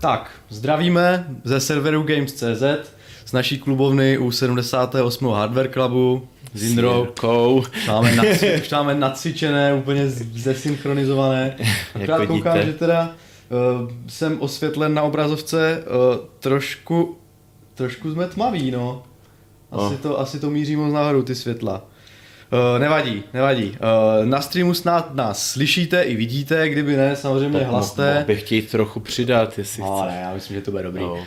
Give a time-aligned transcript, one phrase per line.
[0.00, 2.62] Tak, zdravíme ze serveru Games.cz
[3.26, 5.26] z naší klubovny u 78.
[5.32, 7.06] Hardware Clubu s Jindrou.
[7.86, 11.56] Máme, naci, už máme nacvičené, úplně zesynchronizované.
[11.94, 13.12] Akorát koukám, že teda
[13.82, 17.16] uh, jsem osvětlen na obrazovce uh, trošku,
[17.74, 19.02] trošku jsme tmaví, no.
[19.70, 20.00] Asi, oh.
[20.00, 21.82] to, asi to míří moc nahoru, ty světla.
[22.52, 23.64] Uh, nevadí, nevadí.
[23.64, 28.14] Uh, na streamu snad nás slyšíte i vidíte, kdyby ne, samozřejmě tak hlaste.
[28.14, 31.02] Mohl bych chtěl trochu přidat, jestli no, ne, já myslím, že to bude dobrý.
[31.02, 31.12] No.
[31.12, 31.20] Uh,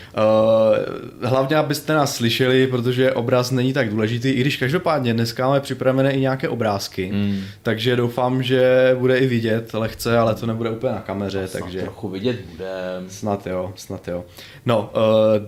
[1.21, 6.11] hlavně, abyste nás slyšeli, protože obraz není tak důležitý, i když každopádně dneska máme připravené
[6.11, 7.41] i nějaké obrázky, mm.
[7.63, 11.81] takže doufám, že bude i vidět lehce, ale to nebude úplně na kameře, snad takže...
[11.81, 12.71] trochu vidět bude.
[13.07, 14.25] Snad jo, snad jo.
[14.65, 15.01] No, uh,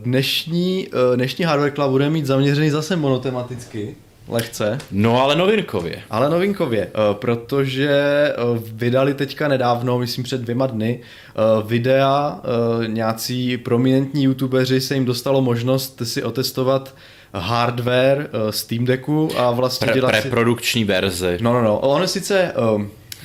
[0.03, 3.95] dnešní, uh, dnešní Hardware Club bude mít zaměřený zase monotematicky,
[4.27, 4.77] lehce.
[4.91, 6.01] No ale novinkově.
[6.09, 8.33] Ale novinkově, eh, protože eh,
[8.73, 12.41] vydali teďka nedávno, myslím před dvěma dny, eh, videa,
[12.87, 16.95] nějací prominentní youtubeři se jim dostalo možnost si otestovat
[17.33, 20.85] hardware Steam Decku a vlastně Pre, dělat preprodukční si...
[20.85, 21.37] verze.
[21.41, 21.79] No, no, no.
[21.79, 22.53] Ono sice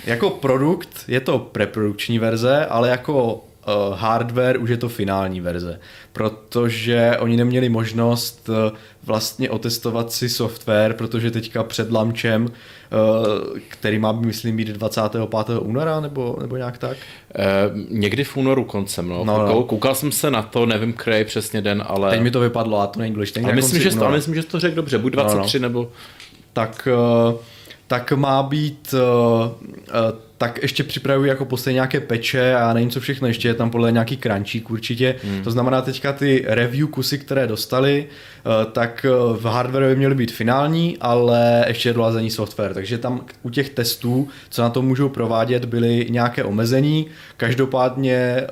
[0.07, 3.45] jako produkt je to preprodukční verze, ale jako
[3.95, 5.81] hardware už je to finální verze,
[6.13, 8.51] protože oni neměli možnost
[9.09, 15.59] vlastně otestovat si software, protože teďka před launčem, eh, který má, myslím, být 25.
[15.59, 16.97] února, nebo, nebo nějak tak?
[17.35, 17.45] E,
[17.89, 19.25] někdy v únoru koncem, no.
[19.25, 19.63] no, no.
[19.63, 22.11] Koukal jsem se na to, nevím, který přesně den, ale...
[22.11, 23.41] Teď mi to vypadlo a to není důležité.
[23.41, 25.69] Ale myslím, že, ale myslím, že to řekl dobře, buď 23 no, no.
[25.69, 25.91] nebo...
[26.53, 27.37] Tak, eh,
[27.87, 28.95] tak má být
[30.39, 33.93] tak ještě připravuji jako poslední nějaké peče a nevím co všechno, ještě je tam podle
[33.93, 35.17] nějaký crunchík určitě.
[35.25, 35.43] Hmm.
[35.43, 40.15] To znamená teďka ty review kusy, které dostali, eh, tak eh, v hardware by měly
[40.15, 44.83] být finální, ale ještě je dolazený software, takže tam u těch testů, co na to
[44.83, 47.07] můžou provádět, byly nějaké omezení.
[47.37, 48.47] Každopádně eh,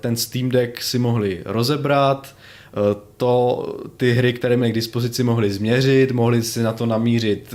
[0.00, 2.34] ten Steam Deck si mohli rozebrat,
[3.16, 3.66] to
[3.96, 7.54] ty hry, které měly k dispozici, mohli změřit, mohli si na to namířit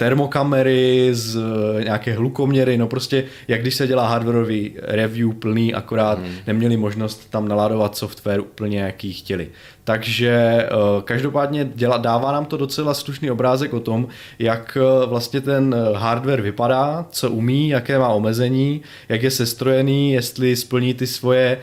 [0.00, 6.18] termokamery, z eh, nějaké hlukoměry, no prostě jak když se dělá hardwareový review plný, akorát
[6.18, 6.34] hmm.
[6.46, 9.48] neměli možnost tam naládovat software úplně jaký chtěli.
[9.84, 10.68] Takže eh,
[11.04, 14.08] každopádně dělá, dává nám to docela slušný obrázek o tom,
[14.38, 20.56] jak eh, vlastně ten hardware vypadá, co umí, jaké má omezení, jak je sestrojený, jestli
[20.56, 21.58] splní ty svoje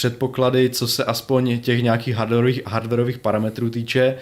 [0.00, 4.16] předpoklady, co se aspoň těch nějakých hardwareových, hardwareových parametrů týče, eh,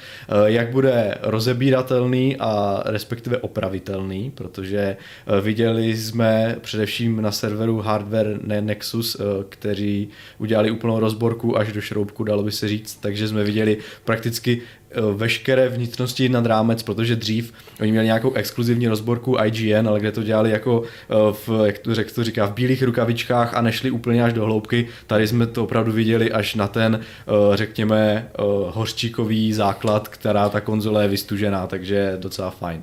[0.44, 9.16] jak bude rozebíratelný a respektive opravitelný, protože eh, viděli jsme především na serveru Hardware Nexus,
[9.20, 10.08] eh, kteří
[10.38, 15.00] udělali úplnou rozborku až do šroubku, dalo by se říct, takže jsme viděli prakticky Eh,
[15.14, 20.22] veškeré vnitřnosti nad rámec, protože dřív oni měli nějakou exkluzivní rozborku IGN, ale kde to
[20.22, 24.24] dělali jako eh, v, jak to, řek, to říká, v bílých rukavičkách a nešli úplně
[24.24, 24.88] až do hloubky.
[25.06, 28.28] Tady jsme to opravdu viděli až na ten, eh, řekněme,
[28.68, 32.82] hořčíkový základ, která ta konzole je vystužená, takže docela fajn.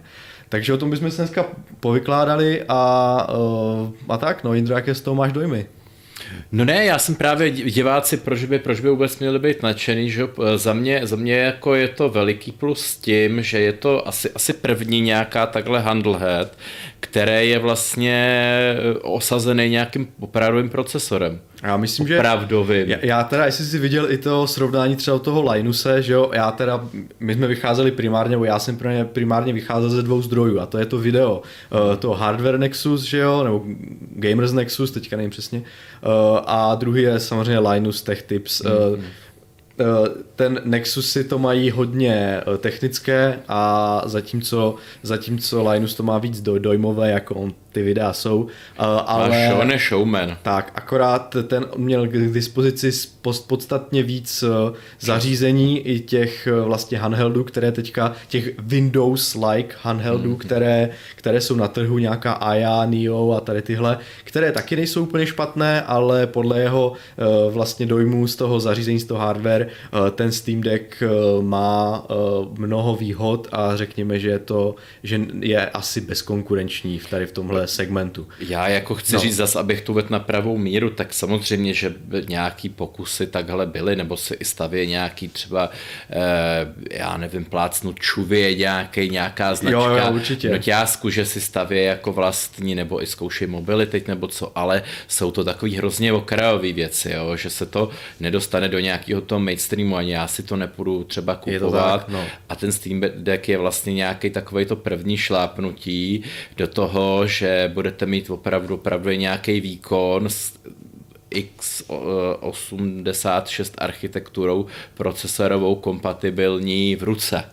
[0.50, 1.46] Takže o tom bychom se dneska
[1.80, 3.28] povykládali a,
[4.10, 5.66] a tak, no Jindro, jaké z toho máš dojmy?
[6.52, 10.28] No ne, já jsem právě diváci, proč by, proč by vůbec měli být nadšený, že
[10.56, 14.54] za mě, za mě jako je to veliký plus tím, že je to asi, asi
[14.54, 16.58] první nějaká takhle handlehead,
[17.06, 18.18] které je vlastně
[19.02, 21.40] osazený nějakým opravdovým procesorem.
[21.64, 22.18] Já myslím, že...
[22.18, 22.90] Opravdovým.
[22.90, 26.52] Já, já teda, jestli jsi viděl i to srovnání třeba toho Linuse, že jo, já
[26.52, 26.88] teda,
[27.20, 30.86] my jsme vycházeli primárně, nebo já jsem primárně vycházel ze dvou zdrojů a to je
[30.86, 31.42] to video,
[31.72, 33.64] uh, to Hardware Nexus, že jo, nebo
[34.16, 38.62] Gamers Nexus, teďka nevím přesně, uh, a druhý je samozřejmě Linus Tech Tips.
[38.62, 39.00] Mm-hmm.
[40.36, 47.12] Ten Nexus si to mají hodně technické a zatímco, zatímco Linus to má víc dojmové,
[47.12, 48.42] jako on ty videa jsou.
[48.42, 48.48] Uh,
[49.06, 50.38] ale show ne showman.
[50.42, 52.92] Tak, akorát ten měl k dispozici
[53.48, 60.36] podstatně víc uh, zařízení i těch uh, vlastně handheldů, které teďka, těch Windows-like handheldů, mm.
[60.36, 65.26] které, které jsou na trhu, nějaká Aya, Neo a tady tyhle, které taky nejsou úplně
[65.26, 66.94] špatné, ale podle jeho
[67.50, 69.68] vlastně dojmů z toho zařízení, z toho hardware,
[70.16, 71.04] ten Steam Deck
[71.42, 72.06] má
[72.58, 77.65] mnoho výhod a řekněme, že je to, že je asi bezkonkurenční v tady v tomhle
[77.68, 78.28] segmentu.
[78.40, 79.20] Já jako chci no.
[79.20, 81.94] říct zase, abych tu vedl na pravou míru, tak samozřejmě, že
[82.28, 85.70] nějaký pokusy takhle byly, nebo se i stavě nějaký třeba,
[86.10, 86.18] eh,
[86.92, 90.50] já nevím, plácnu čuvě nějaký, nějaká značka jo, jo, určitě.
[90.50, 95.32] noťásku, že si stavě jako vlastní, nebo i zkouší mobily teď, nebo co, ale jsou
[95.32, 97.90] to takový hrozně okrajové věci, jo, že se to
[98.20, 102.06] nedostane do nějakého toho mainstreamu, ani já si to nepůjdu třeba kupovat.
[102.06, 102.26] Tak, no.
[102.50, 106.24] A ten Steam Deck je vlastně nějaký takový to první šlápnutí
[106.58, 110.54] do toho, že kde budete mít opravdu, opravdu nějaký výkon s
[111.32, 117.44] x86 architekturou procesorovou kompatibilní v ruce.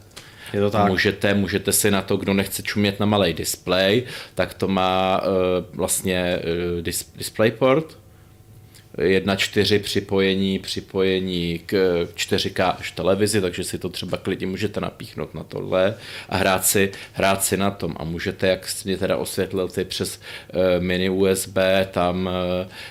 [0.53, 0.89] Je to tak.
[0.89, 4.03] Můžete, můžete si na to, kdo nechce čumět na malý display,
[4.35, 5.29] tak to má uh,
[5.77, 6.39] vlastně
[6.77, 7.99] uh, dis, DisplayPort,
[8.99, 15.45] 1.4 připojení, připojení k 4K až televizi, takže si to třeba klidně můžete napíchnout na
[15.45, 15.95] tohle
[16.29, 17.95] a hrát si, hrát si na tom.
[17.97, 20.21] A můžete, jak jsi mě teda osvětlil ty přes
[20.55, 21.59] uh, mini USB,
[21.91, 22.33] tam uh,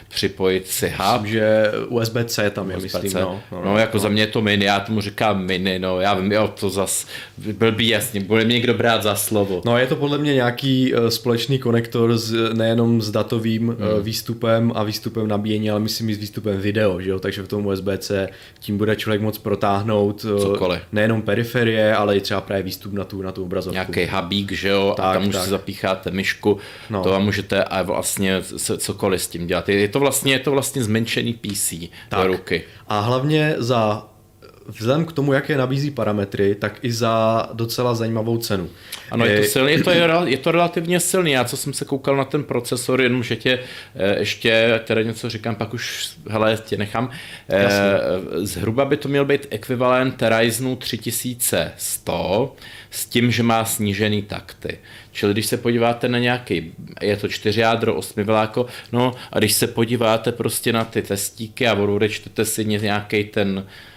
[0.09, 1.21] připojit si hub.
[1.21, 3.03] Myslím, že USB-C tam je, USB-C.
[3.03, 3.21] myslím.
[3.21, 4.01] No, no, no, jako no.
[4.01, 7.07] za mě je to mini, já tomu říkám mini, no já vím, jo, to zas
[7.37, 9.61] byl by jasně, bude mě někdo brát za slovo.
[9.65, 13.77] No je to podle mě nějaký uh, společný konektor s, nejenom s datovým hmm.
[14.03, 17.19] výstupem a výstupem nabíjení, ale myslím i s výstupem video, že jo?
[17.19, 18.29] takže v tom USB-C
[18.59, 20.81] tím bude člověk moc protáhnout eh, Cokoliv.
[20.91, 23.73] nejenom periferie, ale i třeba právě výstup na tu, na tu obrazovku.
[23.73, 26.57] Nějaký hubík, že jo, tak, a tam už si zapícháte myšku,
[26.89, 27.03] no.
[27.03, 28.41] to a můžete a vlastně
[28.77, 29.69] cokoliv s tím dělat.
[29.69, 31.73] Je to vlastně, je to vlastně zmenšený PC
[32.09, 32.21] tak.
[32.21, 32.63] do ruky.
[32.87, 34.10] A hlavně za
[34.67, 38.69] vzhledem k tomu, jaké nabízí parametry, tak i za docela zajímavou cenu.
[39.11, 39.91] Ano, je to, silný, je to,
[40.25, 41.31] je to relativně silný.
[41.31, 43.59] Já co jsem se koukal na ten procesor, jenom že tě
[43.95, 47.09] eh, ještě teda něco říkám, pak už, hele, tě nechám.
[47.49, 47.81] Eh, Jasně.
[48.47, 52.55] Zhruba by to měl být ekvivalent Ryzenu 3100
[52.91, 54.79] s tím, že má snížený takty.
[55.11, 59.53] Čili když se podíváte na nějaký, je to 4 jádro, 8 vláko, no a když
[59.53, 63.90] se podíváte prostě na ty testíky a odečtete si nějaký ten Eh,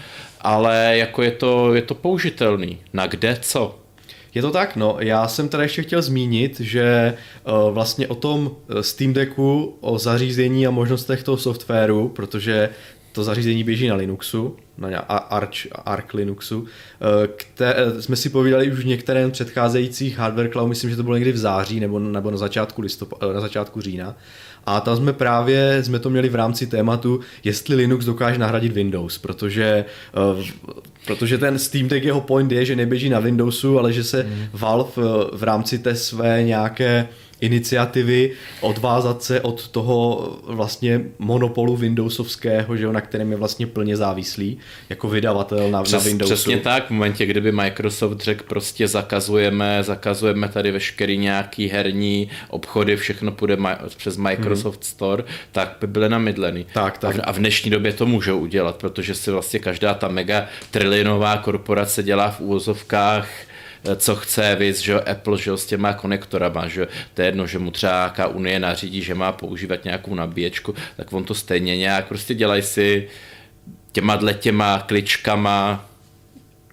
[0.41, 2.77] ale jako je to, je to použitelný.
[2.93, 3.79] Na kde co?
[4.33, 4.97] Je to tak, no.
[4.99, 7.13] Já jsem tady ještě chtěl zmínit, že
[7.43, 12.69] uh, vlastně o tom eh, Steam Decku, o zařízení a možnostech toho softwaru, protože
[13.11, 18.79] to zařízení běží na Linuxu, na Arch, Arc Linuxu, eh, které jsme si povídali už
[18.79, 22.37] v některém předcházejících Hardware Cloud, myslím, že to bylo někdy v září nebo, nebo na,
[22.37, 24.15] začátku listop, na začátku října.
[24.65, 29.17] A tam jsme právě, jsme to měli v rámci tématu, jestli Linux dokáže nahradit Windows,
[29.17, 29.85] protože,
[30.35, 30.45] uh,
[31.05, 34.45] protože ten Steam Deck jeho point je, že neběží na Windowsu, ale že se mm.
[34.53, 35.03] Valve uh,
[35.33, 37.07] v rámci té své nějaké
[37.41, 43.97] iniciativy odvázat se od toho vlastně monopolu Windowsovského, že jo, na kterém je vlastně plně
[43.97, 44.57] závislý
[44.89, 46.33] jako vydavatel na, Přes, na Windowsu.
[46.33, 52.95] Přesně tak, v momentě, kdyby Microsoft řekl prostě zakazujeme, zakazujeme tady veškerý nějaký herní obchody,
[52.97, 54.83] všechno půjde ma- přes Microsoft hmm.
[54.83, 56.65] Store, tak by byly namydlený.
[56.73, 57.15] Tak, tak.
[57.15, 60.47] A, v, a v dnešní době to můžou udělat, protože si vlastně každá ta mega
[60.71, 63.27] trilionová korporace dělá v úvozovkách
[63.95, 67.71] co chce, víc, že Apple, že s těma konektorama, že to je jedno, že mu
[67.71, 72.33] třeba nějaká unie nařídí, že má používat nějakou nabíječku, tak on to stejně nějak prostě
[72.33, 73.07] dělají si
[73.91, 75.85] těma dle těma kličkama.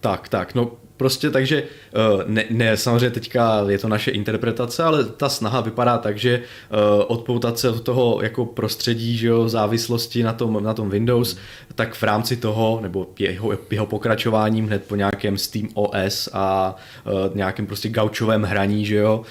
[0.01, 5.05] Tak, tak, no Prostě takže, eh, ne, ne, samozřejmě teďka je to naše interpretace, ale
[5.05, 10.23] ta snaha vypadá tak, že eh, odpoutat se od toho jako prostředí, že jo, závislosti
[10.23, 11.37] na tom, na tom Windows,
[11.75, 16.77] tak v rámci toho, nebo jeho, jeho pokračováním hned po nějakém Steam OS a
[17.07, 19.23] eh, nějakém prostě gaučovém hraní, že jo,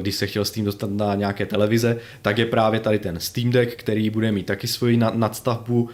[0.00, 3.76] když se chtěl Steam dostat na nějaké televize, tak je právě tady ten Steam Deck,
[3.76, 5.88] který bude mít taky svoji nadstavbu,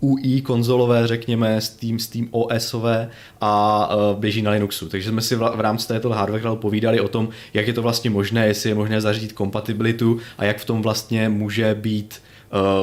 [0.00, 4.88] UI konzolové, řekněme, Steam, Steam OSové a uh, běží na Linuxu.
[4.88, 8.46] Takže jsme si v, rámci této hardware povídali o tom, jak je to vlastně možné,
[8.46, 12.20] jestli je možné zařídit kompatibilitu a jak v tom vlastně může být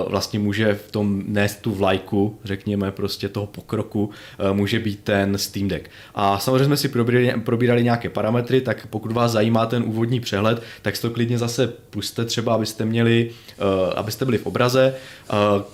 [0.10, 4.10] vlastně může v tom nést tu vlajku, řekněme, prostě toho pokroku,
[4.40, 5.90] eh, může být ten Steam Deck.
[6.16, 10.64] A samozřejmě jsme si probírali, probírali nějaké parametry, tak pokud vás zajímá ten úvodní přehled,
[10.82, 14.94] tak si to klidně zase puste třeba, abyste měli, eh, abyste byli v obraze.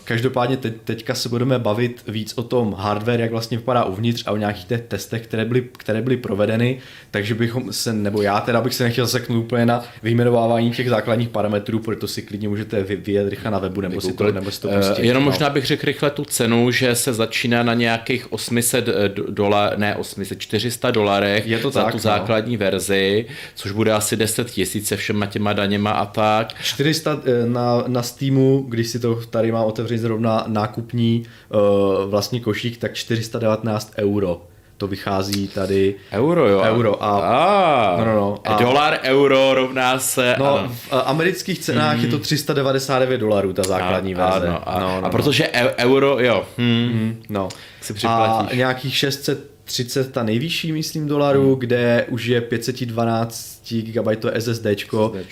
[0.03, 4.31] Každopádně teď, teďka se budeme bavit víc o tom hardware, jak vlastně vypadá uvnitř a
[4.31, 6.79] o nějakých těch testech, které byly, které byly provedeny,
[7.11, 11.29] takže bychom se, nebo já teda bych se nechtěl seknout úplně na vyjmenovávání těch základních
[11.29, 14.69] parametrů, proto si klidně můžete vyjet rychle na webu nebo si to, nebo si to
[14.71, 15.03] eh, pustit.
[15.03, 15.31] Jenom no.
[15.31, 18.89] možná bych řekl rychle tu cenu, že se začíná na nějakých 800
[19.29, 22.01] dolarů, ne 800, 400 dolarech Je to za tak, tu no.
[22.01, 23.25] základní verzi,
[23.55, 26.53] což bude asi 10 tisíc se všema těma daněma a tak.
[26.61, 32.39] 400 eh, na, na Steamu, když si to tady má otevřít zrovna nákupní uh, vlastní
[32.39, 34.41] košík, tak 419 euro
[34.77, 35.95] to vychází tady...
[36.11, 36.61] Euro, jo.
[36.61, 37.09] Euro a...
[37.09, 40.35] a no, no, no, a dolar, euro rovná se...
[40.39, 40.69] No, ano.
[40.69, 42.03] v amerických cenách mm.
[42.03, 44.47] je to 399 dolarů, ta základní a, verze.
[44.47, 45.69] Ano, a, no, no, a protože no.
[45.77, 46.45] euro, jo.
[46.57, 47.49] Mm, no.
[47.81, 48.53] Si připlatíš.
[48.53, 51.59] A nějakých 630 ta nejvyšší, myslím, dolarů, hmm.
[51.59, 54.65] kde už je 512 GB to SSD,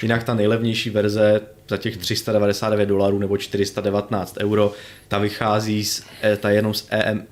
[0.01, 4.73] jinak ta nejlevnější verze za těch 399 dolarů nebo 419 euro,
[5.07, 6.87] ta vychází z, e, ta jenom z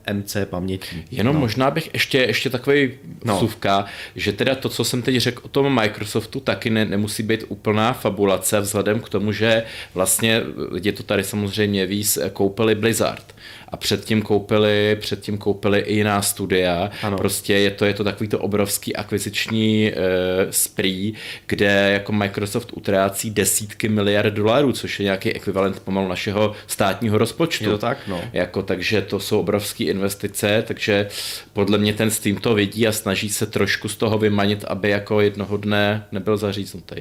[0.06, 1.06] EMC pamětí.
[1.12, 1.40] Jenom no.
[1.40, 2.92] možná bych ještě, ještě takový
[3.26, 3.40] no.
[3.40, 7.44] suvka, že teda to, co jsem teď řekl o tom Microsoftu, taky ne, nemusí být
[7.48, 10.42] úplná fabulace vzhledem k tomu, že vlastně
[10.84, 13.36] je to tady samozřejmě víc, koupili Blizzard
[13.70, 16.92] a předtím koupili, předtím koupili i jiná studia.
[17.04, 17.18] Ano.
[17.18, 20.02] Prostě je to, je to takový to obrovský akviziční uh,
[20.50, 21.14] spree,
[21.46, 27.64] kde jako Microsoft utrácí desítky miliard dolarů, což je nějaký ekvivalent pomalu našeho státního rozpočtu.
[27.64, 28.22] Je to tak, no.
[28.34, 31.08] Jako, takže to jsou obrovské investice, takže
[31.54, 35.22] podle mě ten Steam to vidí a snaží se trošku z toho vymanit, aby jako
[35.22, 36.96] jednoho dne nebyl zaříznutý.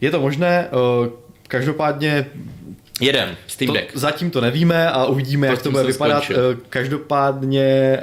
[0.00, 0.68] Je to možné,
[1.48, 2.26] každopádně
[3.00, 3.92] Jeden, Steam Deck.
[3.92, 6.24] To, zatím to nevíme a uvidíme, to jak to bude vypadat.
[6.24, 6.50] Skončil.
[6.52, 8.02] Eh, každopádně, eh,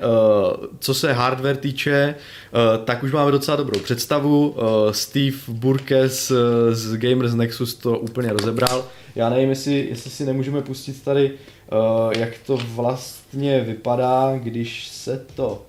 [0.79, 4.55] co se hardware týče, eh, tak už máme docela dobrou představu.
[4.91, 6.31] Steve Burke z,
[6.71, 8.86] z Gamers Nexus to úplně rozebral.
[9.15, 11.31] Já nevím, jestli, jestli si nemůžeme pustit tady,
[12.17, 15.65] jak to vlastně vypadá, když se to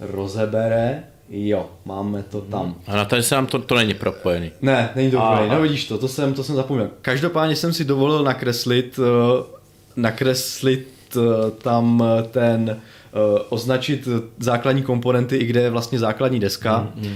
[0.00, 1.04] rozebere.
[1.28, 2.64] Jo, máme to tam.
[2.64, 2.74] Hmm.
[2.86, 4.52] A na tady se nám to, to není propojený.
[4.62, 6.90] Ne, není to propojený, no vidíš to, to jsem, to jsem zapomněl.
[7.02, 9.04] Každopádně jsem si dovolil nakreslit, uh,
[9.96, 12.76] nakreslit uh, tam ten uh,
[13.48, 14.08] označit
[14.38, 16.88] základní komponenty, i kde je vlastně základní deska.
[16.94, 17.14] Mm, mm.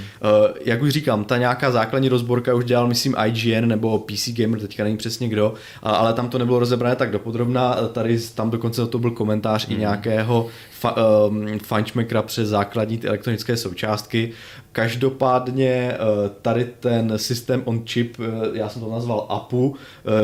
[0.65, 4.85] Jak už říkám, ta nějaká základní rozborka už dělal, myslím, IGN nebo PC Gamer, teďka
[4.85, 7.77] není přesně kdo, ale tam to nebylo rozebrané tak dopodrobná.
[7.93, 9.77] Tady tam dokonce to byl komentář mm.
[9.77, 14.33] i nějakého fa, um, fančmekra přes základní elektronické součástky.
[14.73, 19.77] Každopádně uh, tady ten systém on chip, uh, já jsem to nazval APU, uh,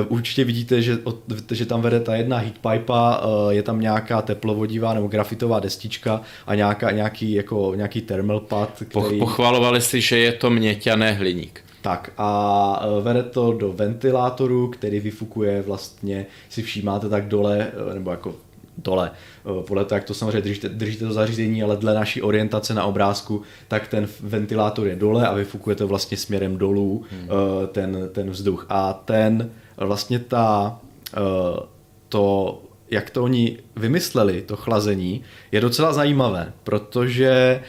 [0.09, 0.99] určitě vidíte, že,
[1.53, 2.93] že tam vede ta jedna heatpipe,
[3.51, 8.83] je tam nějaká teplovodivá nebo grafitová destička a nějaká, nějaký, jako, nějaký thermal pad.
[8.89, 9.19] Který...
[9.19, 11.61] Pochvalovali si, že je to měťané hliník.
[11.83, 18.35] Tak a vede to do ventilátoru, který vyfukuje vlastně, si všímáte tak dole, nebo jako
[18.79, 19.11] dole.
[19.11, 22.85] Eh, podle toho, jak to samozřejmě držíte, držíte to zařízení, ale dle naší orientace na
[22.85, 27.29] obrázku, tak ten ventilátor je dole a vyfukuje to vlastně směrem dolů hmm.
[27.29, 28.67] Eh, ten, ten vzduch.
[28.69, 30.79] A ten vlastně ta
[31.17, 31.67] eh,
[32.09, 37.63] to jak to oni vymysleli, to chlazení, je docela zajímavé, protože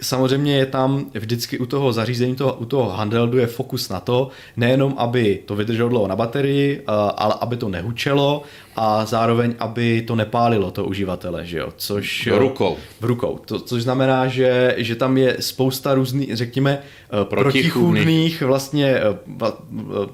[0.00, 4.28] samozřejmě je tam vždycky u toho zařízení, toho, u toho handheldu je fokus na to,
[4.56, 6.82] nejenom aby to vydrželo dlouho na baterii,
[7.16, 8.42] ale aby to nehučelo
[8.76, 12.28] a zároveň, aby to nepálilo to uživatele, že jo, což...
[12.32, 12.76] V rukou.
[13.00, 16.78] V rukou, to, což znamená, že, že tam je spousta různých, řekněme,
[17.12, 18.42] uh, protichůdných.
[18.42, 20.06] vlastně uh,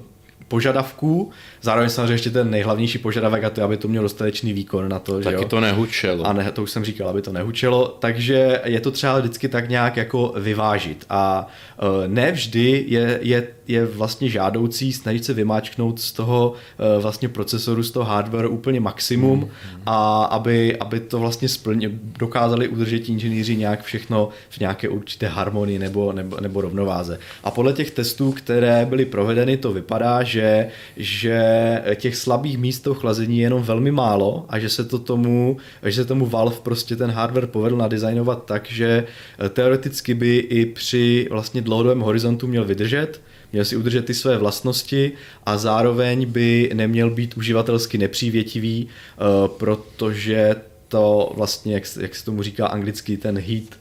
[0.53, 1.31] požadavků.
[1.61, 5.13] Zároveň samozřejmě ještě ten nejhlavnější požadavek a to, aby to mělo dostatečný výkon na to.
[5.13, 5.45] Taky že jo?
[5.45, 6.27] to nehučelo.
[6.27, 7.97] A ne, to už jsem říkal, aby to nehučelo.
[7.99, 11.05] Takže je to třeba vždycky tak nějak jako vyvážit.
[11.09, 11.47] A
[11.81, 17.29] uh, ne vždy je, je, je vlastně žádoucí snažit se vymáčknout z toho uh, vlastně
[17.29, 19.49] procesoru, z toho hardware úplně maximum mm.
[19.85, 25.79] a aby, aby to vlastně splně, dokázali udržet inženýři nějak všechno v nějaké určité harmonii
[25.79, 27.19] nebo, nebo, nebo rovnováze.
[27.43, 32.79] A podle těch testů, které byly provedeny, to vypadá, že že, že těch slabých míst
[32.79, 36.55] toho chlazení je jenom velmi málo a že se to tomu, že se tomu Valve
[36.63, 39.05] prostě ten hardware povedl nadizajnovat tak, že
[39.39, 43.21] eh, teoreticky by i při vlastně dlouhodobém horizontu měl vydržet,
[43.51, 45.11] měl si udržet ty své vlastnosti
[45.45, 49.23] a zároveň by neměl být uživatelsky nepřívětivý, eh,
[49.57, 50.55] protože
[50.87, 53.79] to vlastně, jak, jak se tomu říká anglicky, ten heat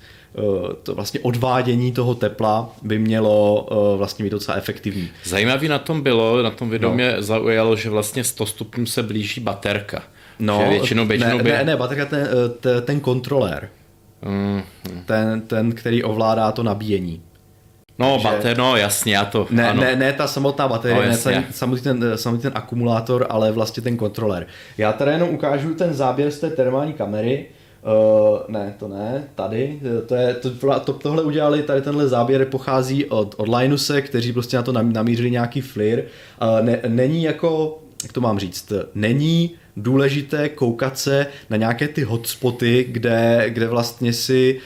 [0.83, 5.09] to vlastně odvádění toho tepla by mělo eh, vlastně být docela efektivní.
[5.25, 6.95] Zajímavý na tom bylo, na tom videu no.
[6.95, 10.03] mě zaujalo, že vlastně 100 stupňů se blíží baterka.
[10.39, 11.51] No, že většinou, většinou ne, by...
[11.51, 12.29] ne, ne, baterka ten,
[12.77, 13.69] eh, ten kontrolér.
[14.23, 14.62] Mm.
[15.07, 17.23] Ten, ten, který ovládá to nabíjení.
[17.99, 19.83] No, Takže, bater, no jasně, já to, ne, ano.
[19.83, 23.83] Ne, ne ta samotná baterie, no, ne ten, samotný, ten, samotný ten akumulátor, ale vlastně
[23.83, 24.47] ten kontrolér.
[24.79, 27.47] Já tady jenom ukážu ten záběr z té termální kamery,
[27.83, 33.05] Uh, ne, to ne, tady, to je, to, to, tohle udělali, tady tenhle záběr pochází
[33.05, 36.05] od, od Linuse, kteří prostě na to namířili nějaký flir.
[36.43, 42.03] Uh, ne, není jako, jak to mám říct, není důležité koukat se na nějaké ty
[42.03, 44.61] hotspoty, kde, kde vlastně si,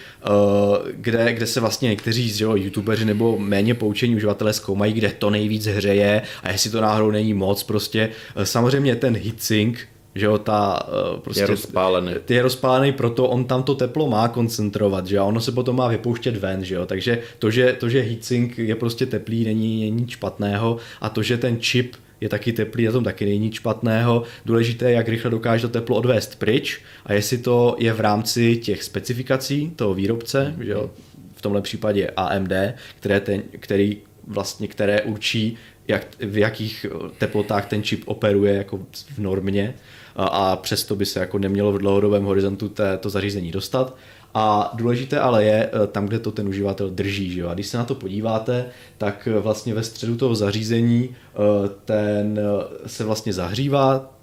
[0.94, 5.30] kde, kde se vlastně někteří že jo, youtubeři nebo méně poučení uživatelé zkoumají, kde to
[5.30, 8.10] nejvíc hřeje a jestli to náhodou není moc prostě.
[8.44, 11.42] Samozřejmě ten heatsink že jo, ta uh, prostě...
[11.42, 12.12] Je rozpálený.
[12.28, 15.88] Je rozpálený, proto on tam to teplo má koncentrovat, že jo, ono se potom má
[15.88, 19.96] vypouštět ven, že jo, takže to, že, to, že heatsink je prostě teplý, není, není
[19.96, 23.54] nic špatného a to, že ten čip je taky teplý, na tom taky není nic
[23.54, 24.22] špatného.
[24.44, 28.56] Důležité je, jak rychle dokáže to teplo odvést pryč a jestli to je v rámci
[28.56, 30.90] těch specifikací toho výrobce, že jo,
[31.34, 32.52] v tomhle případě AMD,
[32.98, 33.96] které, ten, který
[34.26, 35.56] vlastně, které určí,
[35.88, 36.86] jak, v jakých
[37.18, 38.78] teplotách ten čip operuje jako
[39.14, 39.74] v normě
[40.16, 43.96] a, a přesto by se jako nemělo v dlouhodobém horizontu té, to zařízení dostat.
[44.34, 47.30] A důležité ale je eh, tam, kde to ten uživatel drží.
[47.30, 47.48] Že jo?
[47.48, 48.66] A když se na to podíváte,
[48.98, 52.40] tak eh, vlastně ve středu toho zařízení eh, ten
[52.86, 54.15] se vlastně zahřívá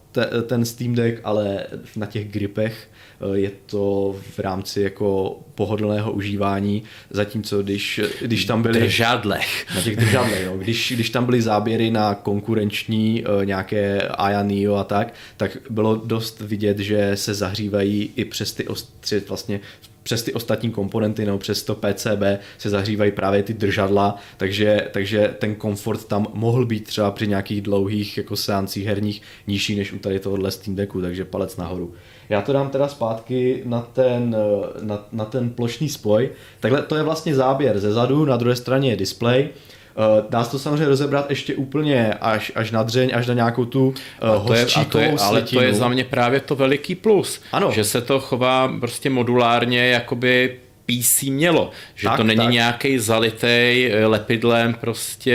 [0.47, 1.65] ten Steam Deck, ale
[1.95, 2.89] na těch gripech
[3.33, 8.79] je to v rámci jako pohodlného užívání, zatímco když, když tam byly...
[8.79, 9.65] Držadlech.
[9.75, 10.57] Na těch držadlech, no.
[10.57, 16.41] když, když tam byly záběry na konkurenční nějaké Aya Neo a tak, tak bylo dost
[16.41, 19.59] vidět, že se zahřívají i přes ty ostři, vlastně
[20.03, 22.23] přes ty ostatní komponenty nebo přes to PCB
[22.57, 27.61] se zahřívají právě ty držadla, takže, takže ten komfort tam mohl být třeba při nějakých
[27.61, 31.93] dlouhých jako seancích herních nižší než u tady tohohle Steam Decku, takže palec nahoru.
[32.29, 34.35] Já to dám teda zpátky na ten,
[34.81, 36.29] na, na ten plošný spoj.
[36.59, 39.49] Takhle to je vlastně záběr ze zadu, na druhé straně je display.
[39.95, 43.65] Uh, dá se to samozřejmě rozebrat ještě úplně až, až na dřeň, až na nějakou
[43.65, 46.95] tu uh, to je, a to je, Ale to je za mě právě to veliký
[46.95, 47.71] plus, ano.
[47.71, 52.51] že se to chová prostě modulárně, jakoby PC mělo, že tak, to není tak.
[52.51, 55.31] nějaký zalitej eh, lepidlem prostě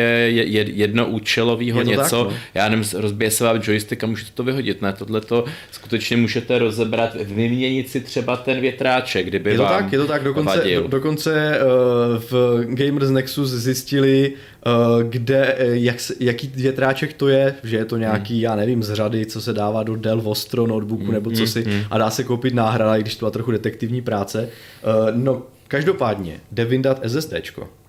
[0.74, 2.24] jednoúčelového něco.
[2.24, 2.38] Tak, no.
[2.54, 4.82] Já nevím, rozbije se vám joystick a můžete to vyhodit.
[4.82, 9.82] Ne, tohle to skutečně můžete rozebrat, vyměnit si třeba ten větráček, kdyby je to vám
[9.82, 14.32] tak, je to tak, dokonce, do, dokonce uh, v Gamers Nexus zjistili,
[15.02, 18.42] kde, jak, jaký větráček to je, že je to nějaký, hmm.
[18.42, 21.46] já nevím, z řady, co se dává do Dell Vostro notebooku hmm, nebo co hmm,
[21.46, 21.82] si hmm.
[21.90, 24.48] a dá se koupit náhrada, i když to byla trochu detektivní práce.
[24.84, 27.00] Uh, no, Každopádně jde vyndat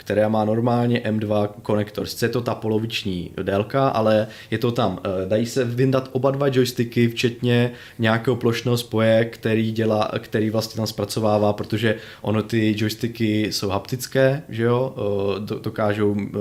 [0.09, 2.05] SSD, které má normálně M2 konektor.
[2.05, 4.99] Sice je to ta poloviční délka, ale je to tam.
[5.03, 10.77] Eh, dají se vyndat oba dva joysticky, včetně nějakého plošného spoje, který, dělá, který vlastně
[10.77, 16.37] tam zpracovává, protože ono ty joysticky jsou haptické, že jo, eh, dokážou eh,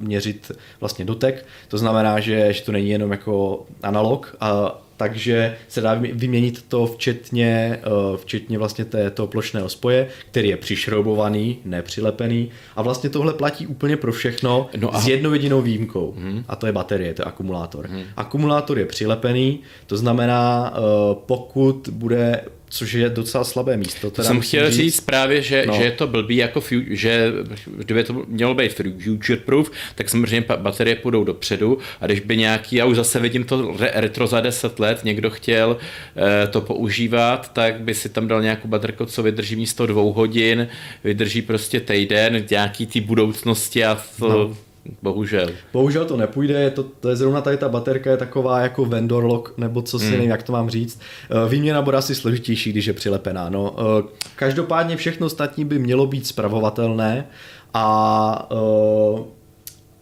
[0.00, 5.80] měřit vlastně dotek, to znamená, že, že to není jenom jako analog, a takže se
[5.80, 12.50] dá vyměnit to včetně, eh, včetně vlastně té, toho plošného spoje, který je přišroubovaný, nepřilepený
[12.76, 15.00] a vlastně tohle platí úplně pro všechno no a...
[15.00, 16.44] s jednou jedinou výjimkou hmm.
[16.48, 17.86] a to je baterie, to je akumulátor.
[17.86, 18.02] Hmm.
[18.16, 20.80] Akumulátor je přilepený, to znamená, eh,
[21.26, 22.40] pokud bude
[22.72, 24.10] což je docela slabé místo.
[24.10, 25.74] Teda jsem chtěl říct, říct právě, že, no.
[25.74, 27.32] že je to blbý, jako že
[27.76, 32.76] kdyby to mělo být future proof, tak samozřejmě baterie půjdou dopředu a když by nějaký,
[32.76, 35.76] já už zase vidím to retro za 10 let, někdo chtěl
[36.16, 40.68] eh, to používat, tak by si tam dal nějakou baterku, co vydrží místo dvou hodin,
[41.04, 44.56] vydrží prostě týden, nějaký ty budoucnosti a to, no
[45.02, 45.48] Bohužel.
[45.72, 49.24] Bohužel to nepůjde, je to, to je zrovna tady ta baterka je taková jako vendor
[49.24, 50.14] lock, nebo co si hmm.
[50.14, 51.00] nevím, jak to mám říct.
[51.30, 53.48] Eh, výměna bude asi složitější, když je přilepená.
[53.48, 53.76] No.
[53.78, 54.02] Eh,
[54.36, 57.26] každopádně všechno ostatní by mělo být spravovatelné
[57.74, 59.42] a eh,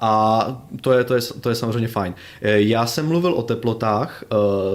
[0.03, 2.15] a to je, to, je, to je samozřejmě fajn.
[2.43, 4.25] Já jsem mluvil o teplotách,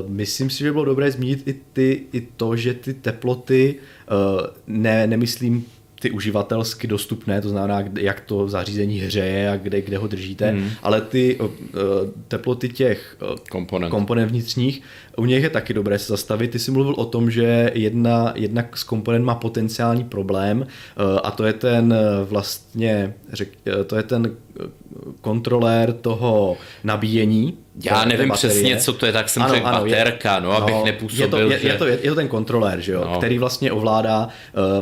[0.07, 3.75] myslím si, že bylo dobré zmínit i, ty, i to, že ty teploty,
[4.67, 5.65] ne, nemyslím
[6.05, 10.69] ty uživatelsky dostupné, to znamená, jak to zařízení hřeje a kde, kde ho držíte, hmm.
[10.83, 11.47] ale ty uh,
[12.27, 13.91] teploty těch uh, komponent.
[13.91, 14.81] komponent vnitřních,
[15.17, 16.51] u nich je taky dobré se zastavit.
[16.51, 21.31] Ty jsi mluvil o tom, že jedna, jedna z komponent má potenciální problém uh, a
[21.31, 21.95] to je ten
[22.29, 23.49] vlastně, řek,
[23.87, 24.35] to je ten
[25.21, 27.57] kontrolér toho nabíjení.
[27.83, 28.53] Já nevím baterie.
[28.53, 31.23] přesně, co to je, tak jsem ano, řekl ano, baterka, je, no, abych no, nepůsobil,
[31.23, 31.67] je to, je, že...
[31.67, 33.17] je, to, je, je to ten kontrolér, že jo, no.
[33.17, 34.29] který vlastně ovládá,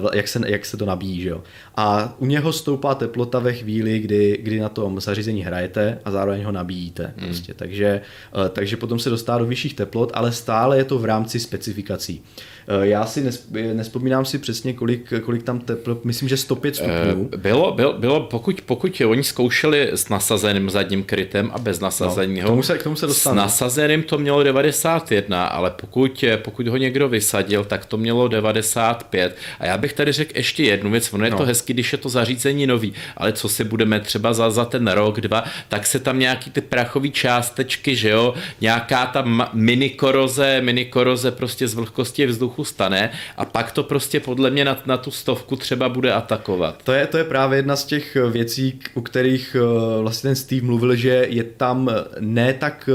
[0.03, 1.43] uh, jak, se, jak se to nabíjí, že jo.
[1.75, 6.43] A u něho stoupá teplota ve chvíli, kdy, kdy na tom zařízení hrajete a zároveň
[6.43, 7.13] ho nabíjíte.
[7.17, 7.27] Hmm.
[7.27, 7.53] Prostě.
[7.53, 8.01] Takže,
[8.36, 12.23] uh, takže potom se dostává do vyšších teplot, ale stále je to v rámci specifikací.
[12.67, 17.30] Uh, já si nes, nespomínám si přesně, kolik, kolik tam teplot, myslím, že 105 stupňů.
[17.38, 22.47] Bylo, bylo, bylo pokud, pokud oni zkoušeli s nasazeným zadním krytem a bez nasazeného, no,
[22.47, 23.36] k tomu se, k tomu se dostanu.
[23.36, 29.38] s nasazeným to mělo 91, ale pokud, pokud ho někdo vysadil, tak to mělo 95.
[29.60, 31.38] A já bych tady řekl ještě jednu věc, ono je no.
[31.38, 34.88] to hezky, když je to zařízení nový, ale co si budeme třeba za, za ten
[34.88, 40.62] rok, dva, tak se tam nějaký ty prachové částečky, že jo, nějaká ta mini koroze,
[40.62, 44.98] mini koroze prostě z vlhkosti vzduchu stane a pak to prostě podle mě na, na
[44.98, 46.84] tu stovku třeba bude atakovat.
[46.84, 50.66] To je, to je právě jedna z těch věcí, u kterých eh, vlastně ten Steve
[50.66, 51.89] mluvil, že je tam
[52.20, 52.89] ne tak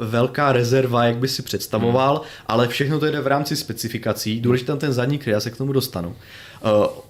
[0.00, 2.24] velká rezerva, jak by si představoval, hmm.
[2.46, 4.40] ale všechno to jde v rámci specifikací.
[4.40, 6.16] Důležitý ten zadní kryt, já se k tomu dostanu.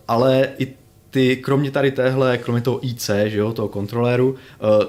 [0.09, 0.69] Ale i
[1.11, 4.37] ty, kromě tady téhle, kromě toho IC, že jo, toho kontroléru,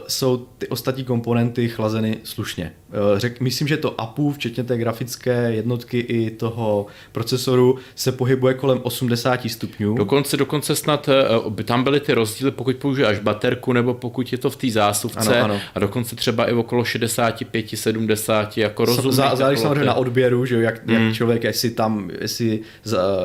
[0.07, 2.73] jsou ty ostatní komponenty chlazeny slušně.
[3.13, 8.53] Uh, řek, myslím, že to APU, včetně té grafické jednotky i toho procesoru, se pohybuje
[8.53, 9.95] kolem 80 stupňů.
[9.95, 11.09] Dokonce, dokonce snad
[11.45, 15.39] uh, tam byly ty rozdíly, pokud použiješ baterku, nebo pokud je to v té zásuvce,
[15.39, 15.59] ano, ano.
[15.75, 19.15] a dokonce třeba i okolo 65, 70, jako rozumí.
[19.15, 21.05] Zá, záleží samozřejmě na odběru, že jak, hmm.
[21.05, 22.59] jak člověk, jestli tam, jestli,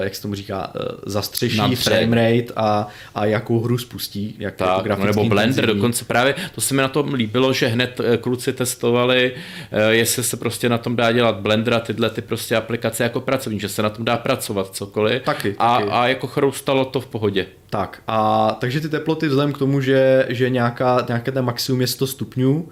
[0.01, 0.73] jak se tomu říká,
[1.07, 2.77] zastřeší frame rate a
[3.15, 4.37] a, jakou hru spustí.
[4.39, 5.75] Jak tak, no nebo Blender intenzivní.
[5.75, 9.41] dokonce právě, to se mi na tom líbilo, že hned eh, kluci testovali, eh,
[9.89, 13.61] jestli se prostě na tom dá dělat Blender a tyhle ty prostě aplikace jako pracovní,
[13.61, 15.91] že se na tom dá pracovat cokoliv taky, a, taky.
[15.91, 17.47] a jako chroustalo to v pohodě.
[17.71, 21.87] Tak a takže ty teploty vzhledem k tomu, že, že nějaká, nějaké ten maximum je
[21.87, 22.69] 100 stupňů uh,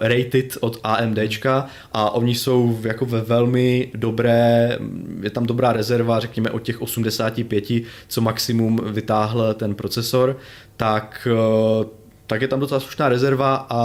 [0.00, 4.78] rated od AMDčka a oni jsou jako ve velmi dobré,
[5.22, 7.64] je tam dobrá rezerva, řekněme od těch 85,
[8.08, 10.36] co maximum vytáhl ten procesor,
[10.76, 11.99] tak uh,
[12.30, 13.82] tak je tam docela slušná rezerva a,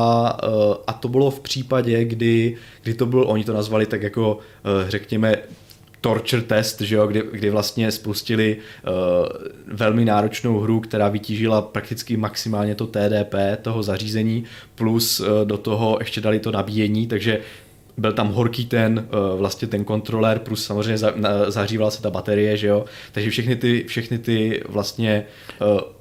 [0.48, 4.40] uh, a to bylo v případě, kdy, kdy to byl, oni to nazvali tak jako,
[4.88, 5.38] řekněme,
[6.06, 8.94] torture test, že jo, kdy, kdy vlastně spustili uh,
[9.76, 14.44] velmi náročnou hru, která vytížila prakticky maximálně to TDP toho zařízení,
[14.76, 17.40] plus uh, do toho ještě dali to nabíjení, takže
[17.98, 22.10] byl tam horký ten uh, vlastně ten kontroler, plus samozřejmě za, na, zahřívala se ta
[22.10, 25.26] baterie, že jo, takže všechny ty, všechny ty vlastně
[25.62, 25.95] uh,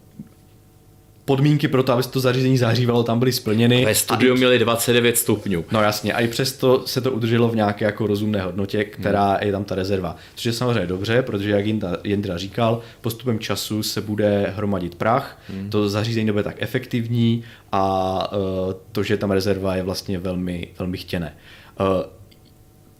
[1.24, 3.84] podmínky pro to, aby se to zařízení zahřívalo, tam byly splněny.
[3.84, 5.64] Ve studiu měli 29 stupňů.
[5.72, 9.38] No jasně, a i přesto se to udrželo v nějaké jako rozumné hodnotě, která hmm.
[9.42, 10.16] je tam ta rezerva.
[10.34, 11.66] Což je samozřejmě dobře, protože jak
[12.04, 15.70] Jindra říkal, postupem času se bude hromadit prach, hmm.
[15.70, 20.96] to zařízení nebude tak efektivní a uh, to, že tam rezerva je vlastně velmi, velmi
[20.96, 21.36] chtěné.
[21.80, 21.86] Uh,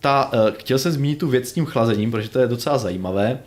[0.01, 3.39] ta, uh, chtěl jsem zmínit tu věc s tím chlazením, protože to je docela zajímavé.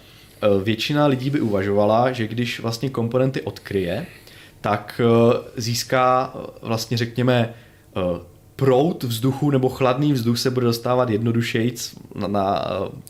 [0.63, 4.05] Většina lidí by uvažovala, že když vlastně komponenty odkryje,
[4.61, 7.53] tak eh, získá eh, vlastně řekněme
[7.95, 8.01] eh,
[8.55, 11.75] prout vzduchu nebo chladný vzduch se bude dostávat jednodušeji
[12.15, 12.65] na, na,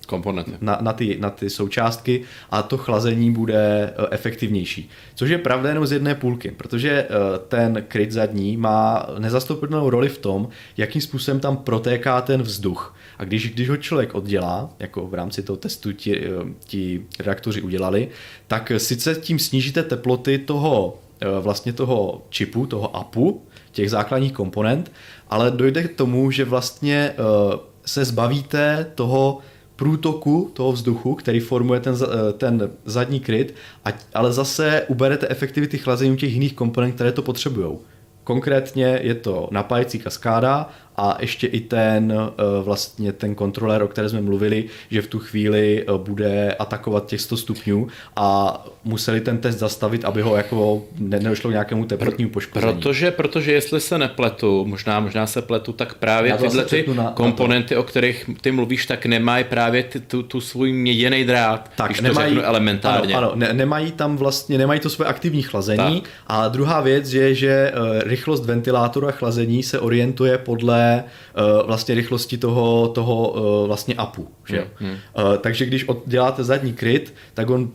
[0.07, 0.51] Komponenty.
[0.62, 4.89] na, na, ty, na ty součástky a to chlazení bude efektivnější.
[5.15, 7.07] Což je pravda jenom z jedné půlky, protože
[7.47, 12.95] ten kryt zadní má nezastoupitelnou roli v tom, jakým způsobem tam protéká ten vzduch.
[13.17, 16.23] A když, když ho člověk oddělá, jako v rámci toho testu ti,
[16.65, 18.07] ti redaktoři udělali,
[18.47, 20.99] tak sice tím snížíte teploty toho
[21.41, 24.91] vlastně toho čipu, toho APU, těch základních komponent,
[25.30, 27.13] ale dojde k tomu, že vlastně eh,
[27.86, 29.39] se zbavíte toho
[29.75, 33.56] průtoku toho vzduchu, který formuje ten, eh, ten zadní kryt,
[34.13, 37.77] ale zase uberete efektivity chlazení těch jiných komponent, které to potřebují.
[38.23, 44.10] Konkrétně je to napájecí kaskáda a ještě i ten eh, vlastně ten kontroler, o kterém
[44.10, 49.38] jsme mluvili, že v tu chvíli eh, bude atakovat těch 100 stupňů a museli ten
[49.38, 52.73] test zastavit, aby ho jako nedošlo k nějakému teplotnímu poškození.
[52.73, 57.75] Protože, protože jestli se nepletu, možná, možná se pletu, tak právě tyhle ty na, komponenty,
[57.75, 61.88] na o kterých ty mluvíš, tak nemají právě ty, tu, tu svůj měděný drát, tak,
[61.88, 63.15] když nemají, to řeknu elementárně.
[63.15, 66.10] Ano, ano ne, nemají tam vlastně, nemají to svoje aktivní chlazení tak.
[66.27, 71.95] a druhá věc je, že uh, rychlost ventilátoru a chlazení se orientuje podle uh, vlastně
[71.95, 74.28] rychlosti toho, toho uh, vlastně upu.
[74.50, 74.67] Že?
[74.76, 74.91] Hmm.
[74.91, 77.71] Uh, takže když děláte zadní kryt, tak on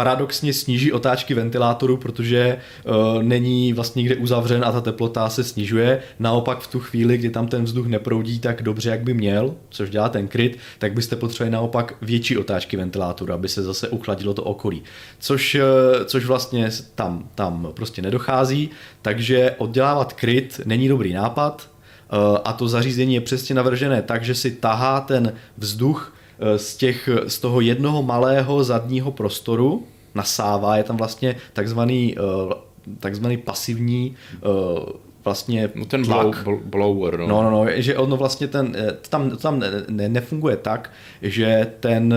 [0.00, 6.02] paradoxně sníží otáčky ventilátoru, protože uh, není vlastně někde uzavřen a ta teplota se snižuje.
[6.18, 9.90] Naopak v tu chvíli, kdy tam ten vzduch neproudí tak dobře, jak by měl, což
[9.90, 14.42] dělá ten kryt, tak byste potřebovali naopak větší otáčky ventilátoru, aby se zase uchladilo to
[14.42, 14.82] okolí.
[15.18, 18.70] Což, uh, což vlastně tam, tam prostě nedochází,
[19.02, 21.68] takže oddělávat kryt není dobrý nápad,
[22.12, 26.19] uh, a to zařízení je přesně navržené tak, že si tahá ten vzduch Eh,
[26.56, 32.54] z, těch, z toho jednoho malého zadního prostoru nasává, je tam vlastně takzvaný, eh,
[33.00, 34.92] takzvaný pasivní eh,
[35.24, 37.18] vlastně no ten blow, blower.
[37.18, 37.26] No.
[37.26, 38.76] no, no, no, že ono vlastně ten,
[39.08, 40.90] tam, tam ne, nefunguje tak,
[41.22, 42.14] že ten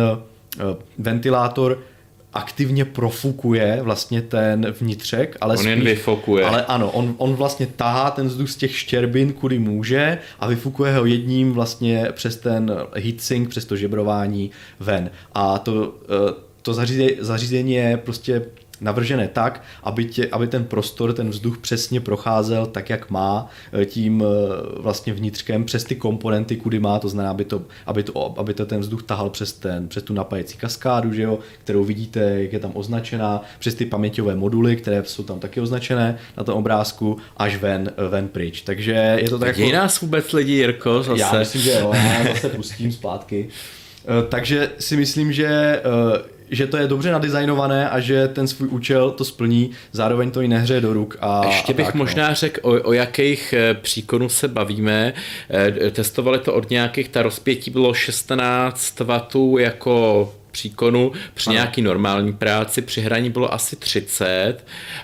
[0.98, 1.80] ventilátor
[2.34, 6.46] aktivně profukuje vlastně ten vnitřek, ale on spíš, jen vyfokuje.
[6.46, 10.96] Ale ano, on, on vlastně tahá ten vzduch z těch štěrbin, kudy může a vyfukuje
[10.96, 15.10] ho jedním vlastně přes ten heatsink, přes to žebrování ven.
[15.34, 18.42] A to, eh, to zařízení, zařízení je prostě
[18.82, 23.50] navržené tak, aby, tě, aby ten prostor, ten vzduch přesně procházel tak, jak má,
[23.82, 28.04] eh, tím eh, vlastně vnitřkem přes ty komponenty, kudy má, to znamená, aby to, aby
[28.04, 31.84] to, aby to ten vzduch tahal přes, ten, přes tu napájecí kaskádu, že jo, kterou
[31.84, 36.44] vidíte, jak je tam označená, přes ty paměťové moduly, které jsou tam taky označené na
[36.44, 38.62] tom obrázku, až ven, eh, ven pryč.
[38.62, 39.78] Takže je to tak Děj jako...
[39.78, 41.22] nás vůbec lidi, Jirko, zase.
[41.22, 43.48] Já myslím, že jo, já zase pustím zpátky.
[44.30, 45.82] Takže si myslím, že
[46.54, 50.48] že to je dobře nadizajnované a že ten svůj účel to splní, zároveň to i
[50.48, 51.18] nehře do ruk.
[51.22, 52.00] A, Ještě bych a tak, no.
[52.00, 52.36] možná no.
[52.36, 55.14] řekl, o, o jakých eh, příkonů se bavíme.
[55.50, 61.54] Eh, testovali to od nějakých, ta rozpětí bylo 16 W jako příkonu, při ano.
[61.54, 64.58] nějaký normální práci, při hraní bylo asi 30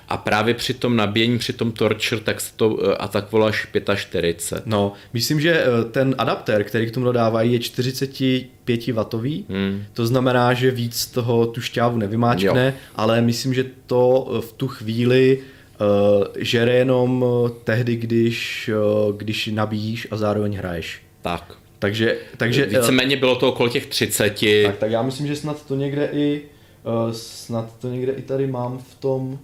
[0.10, 4.62] a právě při tom nabíjení, při tom torture, tak se to eh, atakovalo až 45.
[4.66, 9.84] No, myslím, že eh, ten adaptér, který k tomu dodávají, je 45 W, hmm.
[9.94, 12.74] to znamená, že víc toho tu šťávu nevymáčkne, jo.
[12.96, 15.40] ale myslím, že to eh, v tu chvíli
[15.82, 17.26] uh, žere jenom
[17.64, 18.70] tehdy, když,
[19.08, 21.02] uh, když nabíjíš a zároveň hraješ.
[21.22, 21.59] Tak.
[21.80, 24.40] Takže, takže Víceméně bylo to okolo těch 30.
[24.66, 26.42] Tak, tak já myslím, že snad to někde i
[26.84, 29.40] uh, snad to někde i tady mám v tom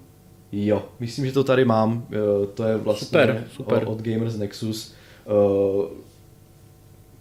[0.52, 1.94] Jo, myslím, že to tady mám.
[1.98, 3.84] Uh, to je vlastně super, super.
[3.86, 4.96] Od, Gamers Nexus.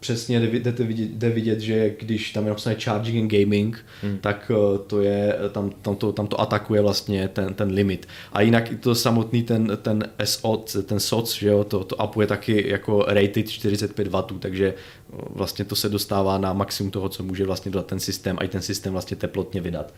[0.01, 4.19] Přesně jde, jde, vidět, jde vidět, že když tam je napsané Charging and Gaming, hmm.
[4.19, 8.09] tak eh, to je, tam, tam, to, tam to atakuje vlastně ten, ten limit.
[8.33, 12.69] A jinak to samotný ten, ten SOC, ten SOC, že jo, to, to apuje taky
[12.69, 17.47] jako rated 45 W, takže eh, vlastně to se dostává na maximum toho, co může
[17.47, 19.95] vlastně dodat ten systém a i ten systém vlastně teplotně vydat.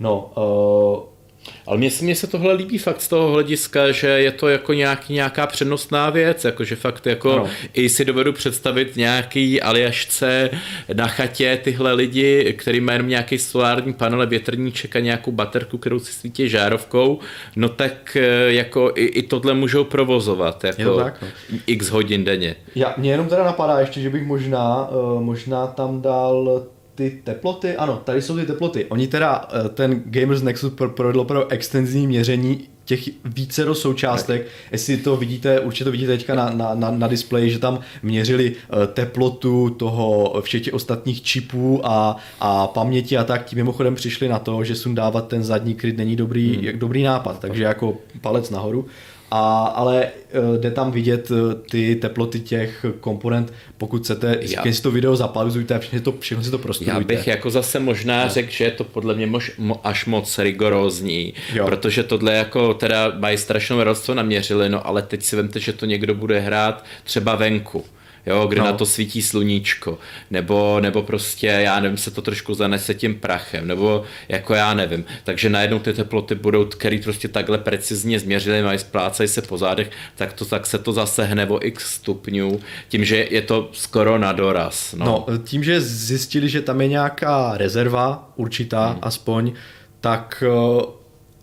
[0.00, 1.19] No, uh,
[1.66, 4.72] ale mně se, mně se tohle líbí fakt z toho hlediska, že je to jako
[4.72, 7.48] nějaký, nějaká přednostná věc, jakože fakt jako no.
[7.74, 10.50] i si dovedu představit nějaký aliašce
[10.92, 15.98] na chatě tyhle lidi, který mají jenom nějaký solární panel, větrníček a nějakou baterku, kterou
[15.98, 17.18] si svítí žárovkou,
[17.56, 21.58] no tak eh, jako i, i tohle můžou provozovat jako je to tak, no.
[21.66, 22.56] x hodin denně.
[22.74, 26.66] Já, mě jenom teda napadá ještě, že bych možná, uh, možná tam dal
[27.00, 28.84] ty teploty, ano, tady jsou ty teploty.
[28.84, 34.42] Oni teda, eh, ten Gamers Nexus provedl opravdu extenzivní měření těch vícero součástek.
[34.42, 34.52] Tak.
[34.72, 38.52] Jestli to vidíte, určitě to vidíte teďka na, na, na, na displeji, že tam měřili
[38.52, 43.44] eh, teplotu toho všech těch ostatních čipů a, a paměti a tak.
[43.44, 46.64] Tím mimochodem přišli na to, že sundávat ten zadní kryt není dobrý, hmm.
[46.64, 48.86] jak dobrý nápad, takže jako palec nahoru.
[49.30, 50.08] A, ale
[50.50, 54.90] uh, jde tam vidět uh, ty teploty těch komponent, pokud chcete, já, když si to
[54.90, 57.00] video zapauzujte a všechno, to, všechno si to prostudujte.
[57.00, 58.30] Já bych jako zase možná no.
[58.30, 61.66] řekl, že je to podle mě mož, mo, až moc rigorózní, jo.
[61.66, 65.72] protože tohle jako teda mají strašnou radost, co naměřili, no ale teď si vemte, že
[65.72, 67.84] to někdo bude hrát třeba venku
[68.26, 68.66] jo, kde no.
[68.66, 69.98] na to svítí sluníčko,
[70.30, 75.04] nebo, nebo prostě, já nevím, se to trošku zanese tím prachem, nebo jako já nevím.
[75.24, 79.90] Takže najednou ty teploty budou, který prostě takhle precizně změřili, mají splácají se po zádech,
[80.14, 84.18] tak, to, tak se to zase hne o x stupňů, tím, že je to skoro
[84.18, 84.94] na doraz.
[84.98, 88.98] No, no tím, že zjistili, že tam je nějaká rezerva určitá hmm.
[89.02, 89.52] aspoň,
[90.00, 90.44] tak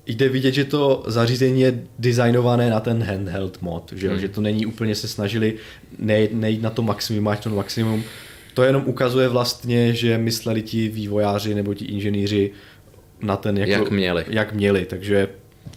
[0.08, 4.20] jde vidět, že to zařízení je designované na ten handheld mod, že, hmm.
[4.20, 5.54] že to není úplně se snažili
[6.00, 8.04] nejít, nejít na to maximum, máš to maximum.
[8.54, 12.52] To jenom ukazuje vlastně, že mysleli ti vývojáři nebo ti inženýři
[13.22, 14.26] na ten, jako, jak měli.
[14.28, 15.28] Jak měli, takže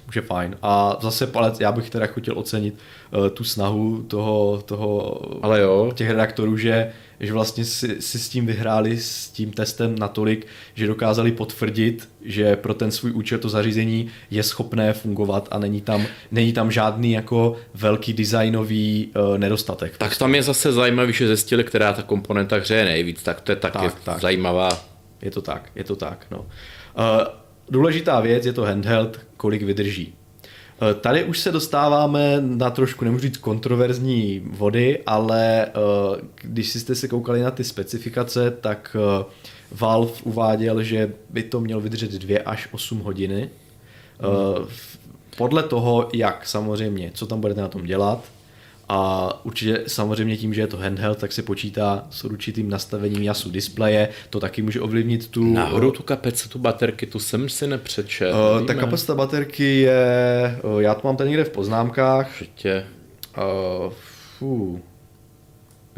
[0.09, 0.57] už je fajn.
[0.63, 5.93] A zase palec, já bych teda chtěl ocenit uh, tu snahu toho, toho Ale jo.
[5.95, 10.87] těch redaktorů, že že vlastně si, si s tím vyhráli s tím testem natolik, že
[10.87, 16.07] dokázali potvrdit, že pro ten svůj účel to zařízení je schopné fungovat a není tam,
[16.31, 19.99] není tam žádný jako velký designový uh, nedostatek.
[19.99, 23.57] Tak tam je zase zajímavý, že zjistili, která ta komponenta hřeje nejvíc, tak to je
[23.57, 24.21] taky tak, tak.
[24.21, 24.69] zajímavá.
[25.23, 26.39] Je to tak, je to tak, no.
[26.39, 26.47] Uh,
[27.71, 30.15] důležitá věc je to handheld, kolik vydrží.
[30.83, 35.71] Eh, tady už se dostáváme na trošku, nemůžu říct kontroverzní vody, ale eh,
[36.43, 39.25] když jste se koukali na ty specifikace, tak eh,
[39.73, 43.51] Valve uváděl, že by to mělo vydržet 2 až 8 hodiny.
[44.21, 44.67] Hmm.
[45.37, 48.25] Podle toho, jak samozřejmě, co tam budete na tom dělat,
[48.93, 53.51] a určitě samozřejmě tím, že je to handheld, tak se počítá s určitým nastavením jasu
[53.51, 55.53] displeje, to taky může ovlivnit tu...
[55.53, 58.35] Náhodou tu kapacitu baterky, tu jsem si nepřečel.
[58.61, 62.27] Uh, ta kapacita baterky je, uh, já to mám tady někde v poznámkách.
[62.31, 62.87] Určitě.
[63.87, 63.93] Uh,
[64.39, 64.81] fů.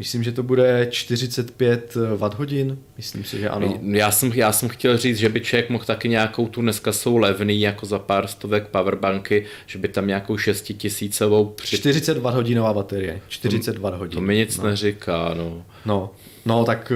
[0.03, 3.79] Myslím, že to bude 45 Wh, myslím si, že ano.
[3.81, 7.17] Já jsem, já jsem chtěl říct, že by člověk mohl taky nějakou, tu dneska jsou
[7.17, 11.45] levný, jako za pár stovek powerbanky, že by tam nějakou šestitisícovou...
[11.45, 11.77] Při...
[11.77, 14.09] 40 Wh baterie, 40 Wh.
[14.09, 14.63] To mi nic no.
[14.63, 15.65] neříká, no.
[15.85, 16.11] No,
[16.45, 16.91] no tak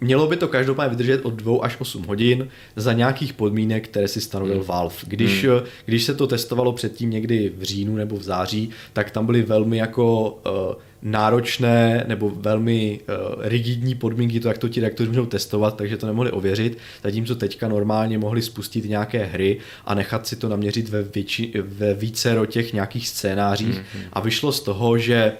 [0.00, 4.20] mělo by to každopádně vydržet od 2 až 8 hodin za nějakých podmínek, které si
[4.20, 4.66] stanovil hmm.
[4.66, 4.96] Valve.
[5.06, 5.60] Když, hmm.
[5.84, 9.76] když se to testovalo předtím někdy v říjnu nebo v září, tak tam byly velmi
[9.76, 15.76] jako uh, náročné nebo velmi uh, rigidní podmínky, to jak to ti redaktoři můžou testovat,
[15.76, 20.48] takže to nemohli ověřit, zatímco teďka normálně mohli spustit nějaké hry a nechat si to
[20.48, 24.02] naměřit ve, větši, ve více těch nějakých scénářích mm-hmm.
[24.12, 25.32] a vyšlo z toho, že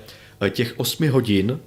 [0.51, 1.59] těch 8 hodin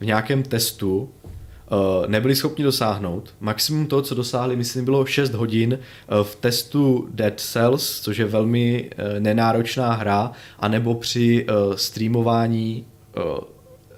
[0.00, 3.34] v nějakém testu uh, nebyli schopni dosáhnout.
[3.40, 8.24] Maximum toho, co dosáhli, myslím, bylo 6 hodin uh, v testu Dead Cells, což je
[8.24, 12.84] velmi uh, nenáročná hra, anebo při streamování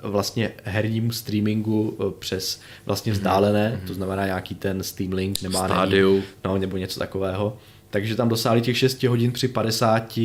[0.02, 3.86] vlastně hernímu streamingu přes vlastně vzdálené, mm-hmm.
[3.86, 6.22] to znamená nějaký ten Steam Link nemá Stádiu.
[6.44, 7.56] no, nebo něco takového.
[7.90, 10.18] Takže tam dosáhli těch 6 hodin při 50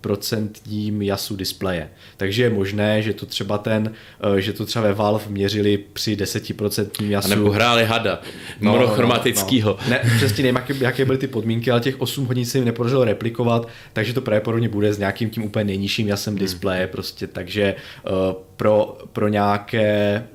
[0.00, 1.90] procentním jasu displeje.
[2.16, 3.92] Takže je možné, že to třeba ten,
[4.36, 7.32] eh, že to třeba ve Valve měřili při 10% jasu.
[7.32, 8.20] A nebo hráli hada,
[8.60, 9.70] no, monochromatického.
[9.70, 9.90] No, no.
[9.90, 13.04] Ne, přesně nevím, jaké, jaké byly ty podmínky, ale těch 8 hodin se jim nepodařilo
[13.04, 16.40] replikovat, takže to pravděpodobně bude s nějakým tím úplně nejnižším jasem hmm.
[16.40, 18.12] displeje, prostě, takže uh,
[18.56, 19.88] pro, pro nějaké,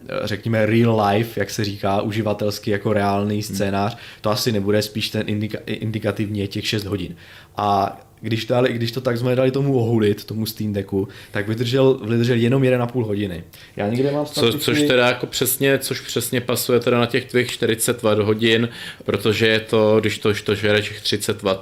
[0.09, 3.43] eh, řekněme, real life, jak se říká, uživatelsky jako reálný hmm.
[3.43, 7.15] scénář, to asi nebude spíš ten indika, indikativní je těch 6 hodin.
[7.57, 11.93] A když, dali, když to tak jsme dali tomu ohulit, tomu Steam Decku, tak vydržel,
[11.93, 13.43] vydržel jenom 1,5 hodiny.
[13.75, 17.51] Já někde mám Co, což teda jako přesně, což přesně pasuje teda na těch tvých
[17.51, 18.69] 40 Wh hodin,
[19.05, 21.55] protože je to, když to, když to žere těch 30 W,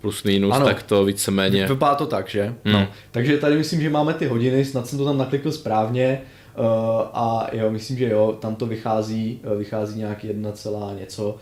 [0.00, 1.66] plus minus, ano, tak to víceméně.
[1.66, 2.42] Vypadá to tak, že?
[2.64, 2.72] Hmm.
[2.72, 2.88] No.
[3.10, 6.20] Takže tady myslím, že máme ty hodiny, snad jsem to tam naklikl správně.
[6.58, 6.64] Uh,
[7.12, 11.36] a jo, myslím, že jo, tam to vychází, uh, vychází nějaký jedna celá něco.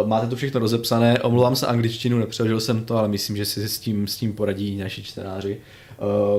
[0.00, 3.68] Uh, máte to všechno rozepsané, omlouvám se angličtinu, nepřeložil jsem to, ale myslím, že si
[3.68, 5.60] s tím, s tím poradí naši čtenáři.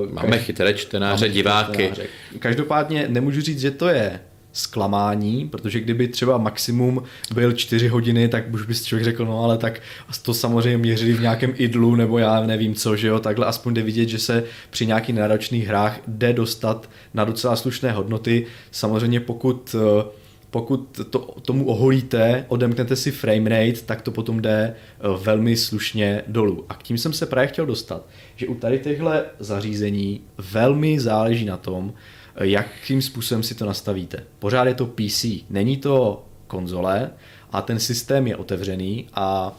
[0.02, 1.90] Uh, máme každý, chytré čtenáře, máme diváky.
[1.92, 2.06] Čtenáře.
[2.38, 4.20] Každopádně nemůžu říct, že to je
[4.52, 7.02] zklamání, protože kdyby třeba maximum
[7.34, 9.80] byl 4 hodiny, tak už by si člověk řekl, no ale tak
[10.22, 13.82] to samozřejmě měřili v nějakém idlu, nebo já nevím co, že jo, takhle aspoň jde
[13.82, 18.46] vidět, že se při nějakých náročných hrách jde dostat na docela slušné hodnoty.
[18.70, 25.08] Samozřejmě pokud eh, pokud to, tomu oholíte, odemknete si framerate, tak to potom jde eh,
[25.22, 26.64] velmi slušně dolů.
[26.68, 30.20] A k tím jsem se právě chtěl dostat, že u tady těchto zařízení
[30.52, 31.92] velmi záleží na tom,
[32.40, 34.24] jakým způsobem si to nastavíte.
[34.38, 37.10] Pořád je to PC, není to konzole
[37.52, 39.58] a ten systém je otevřený a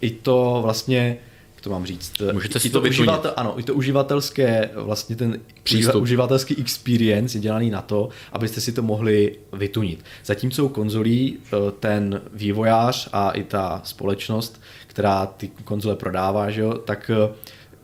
[0.00, 1.18] i to vlastně,
[1.54, 5.40] jak to mám říct, Můžete si to, to uživatel, ano, i to uživatelské, vlastně ten
[5.62, 6.02] Přístup.
[6.02, 10.04] uživatelský experience je dělaný na to, abyste si to mohli vytunit.
[10.24, 16.60] Zatímco u konzolí eh, ten vývojář a i ta společnost, která ty konzole prodává, že
[16.60, 17.34] jo, tak eh,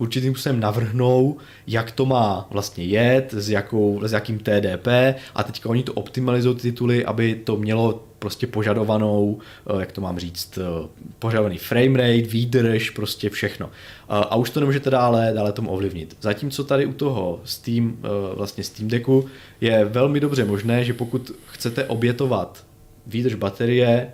[0.01, 1.37] určitým způsobem navrhnou,
[1.67, 4.89] jak to má vlastně jet, s, jakou, s jakým TDP
[5.35, 10.01] a teďka oni to optimalizují ty tituly, aby to mělo prostě požadovanou, eh, jak to
[10.01, 13.67] mám říct, eh, požadovaný framerate, výdrž, prostě všechno.
[13.67, 13.71] Eh,
[14.09, 16.17] a už to nemůžete dále, dále tomu ovlivnit.
[16.21, 17.99] Zatímco tady u toho Steam,
[18.35, 19.27] vlastně Steam Decku
[19.61, 22.65] je velmi dobře možné, že pokud chcete obětovat
[23.07, 24.13] výdrž baterie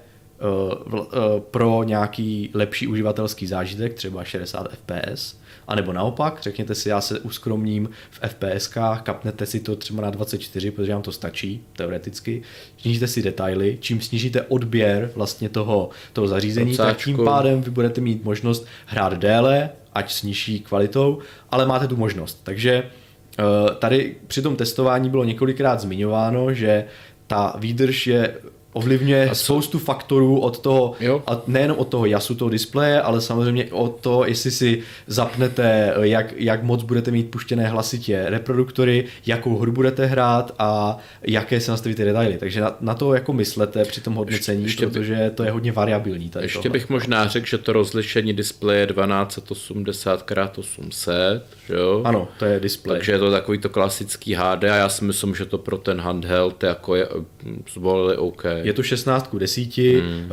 [1.51, 5.37] pro nějaký lepší uživatelský zážitek, třeba 60 fps,
[5.69, 8.67] a nebo naopak, řekněte si, já se uskromním v FPS,
[9.03, 12.43] kapnete si to třeba na 24, protože vám to stačí, teoreticky,
[12.79, 17.11] snížíte si detaily, čím snížíte odběr vlastně toho, toho zařízení, Procáčku.
[17.11, 21.19] tak tím pádem vy budete mít možnost hrát déle, ať s nižší kvalitou,
[21.51, 22.41] ale máte tu možnost.
[22.43, 22.73] Takže
[23.39, 23.43] eh,
[23.79, 26.85] tady při tom testování bylo několikrát zmiňováno, že
[27.27, 28.35] ta výdrž je
[28.77, 29.35] ovlivňuje co...
[29.35, 31.23] spoustu faktorů od toho, jo.
[31.27, 36.35] a nejenom od toho jasu toho displeje, ale samozřejmě od toho, jestli si zapnete, jak,
[36.37, 42.05] jak moc budete mít puštěné hlasitě reproduktory, jakou hru budete hrát a jaké se nastavíte
[42.05, 42.37] detaily.
[42.39, 46.31] Takže na, na to jako myslete při tom hodnocení, ještě, protože to je hodně variabilní.
[46.31, 46.73] Tady ještě tohle.
[46.73, 52.03] bych možná řekl, že to rozlišení displeje 1280 x 800, že jo?
[52.05, 52.99] Ano, to je displej.
[52.99, 56.01] Takže je to takový to klasický HD a já si myslím, že to pro ten
[56.01, 57.09] handheld jako je,
[57.73, 60.29] zvolili OK je to 16 ku 10, hmm.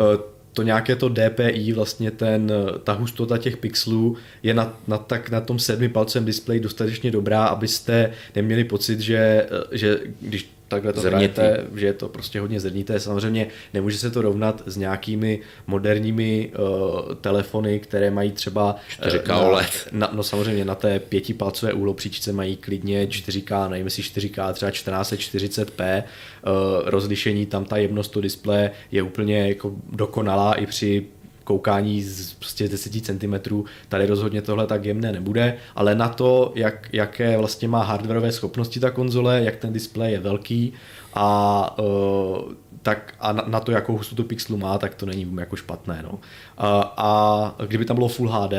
[0.54, 2.52] to nějaké to DPI, vlastně ten,
[2.84, 7.46] ta hustota těch pixelů je na, na, tak na tom sedmi palcem displeji dostatečně dobrá,
[7.46, 11.42] abyste neměli pocit, že, eh, že když takhle to zrnitý.
[11.42, 13.00] hrajete, že je to prostě hodně zrnité.
[13.00, 19.40] Samozřejmě nemůže se to rovnat s nějakými moderními uh, telefony, které mají třeba 4K na,
[19.40, 19.88] OLED.
[19.92, 26.04] Na, no samozřejmě na té pětipalcové úhlopříčce mají klidně 4K, nevím jestli 4K, třeba 1440p.
[26.04, 26.54] Uh,
[26.90, 31.06] rozlišení, tam ta jemnost toho displeje je úplně jako dokonalá i při
[31.44, 36.90] koukání z prostě 10 cm, tady rozhodně tohle tak jemné nebude, ale na to, jak,
[36.94, 40.74] jaké vlastně má hardwareové schopnosti ta konzole, jak ten displej je velký
[41.14, 45.56] a uh, tak a na, na to, jakou hustotu pixelu má, tak to není jako
[45.56, 46.04] špatné.
[46.04, 46.20] No.
[46.58, 48.54] A, a kdyby tam bylo Full HD,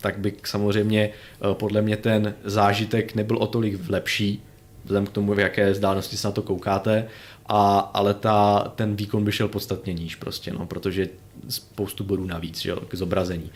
[0.00, 1.10] tak by samozřejmě
[1.44, 4.42] uh, podle mě ten zážitek nebyl o tolik lepší,
[4.84, 7.06] vzhledem k tomu, v jaké vzdálenosti se na to koukáte,
[7.52, 11.08] a, ale ta, ten výkon by šel podstatně níž prostě, no, protože
[11.48, 13.50] spoustu bodů navíc, že jo, k zobrazení.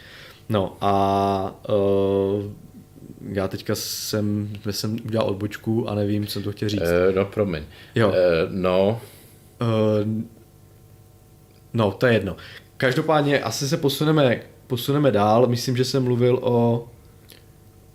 [0.49, 2.43] No a uh,
[3.29, 6.81] já teďka jsem, jsem udělal odbočku a nevím, co jsem to chtěl říct.
[6.81, 7.63] Uh, no, promiň.
[7.95, 8.09] Jo.
[8.09, 8.15] Uh,
[8.51, 9.01] no.
[9.61, 10.23] Uh,
[11.73, 12.37] no, to je jedno.
[12.77, 15.47] Každopádně asi se posuneme, posuneme dál.
[15.47, 16.89] Myslím, že jsem mluvil o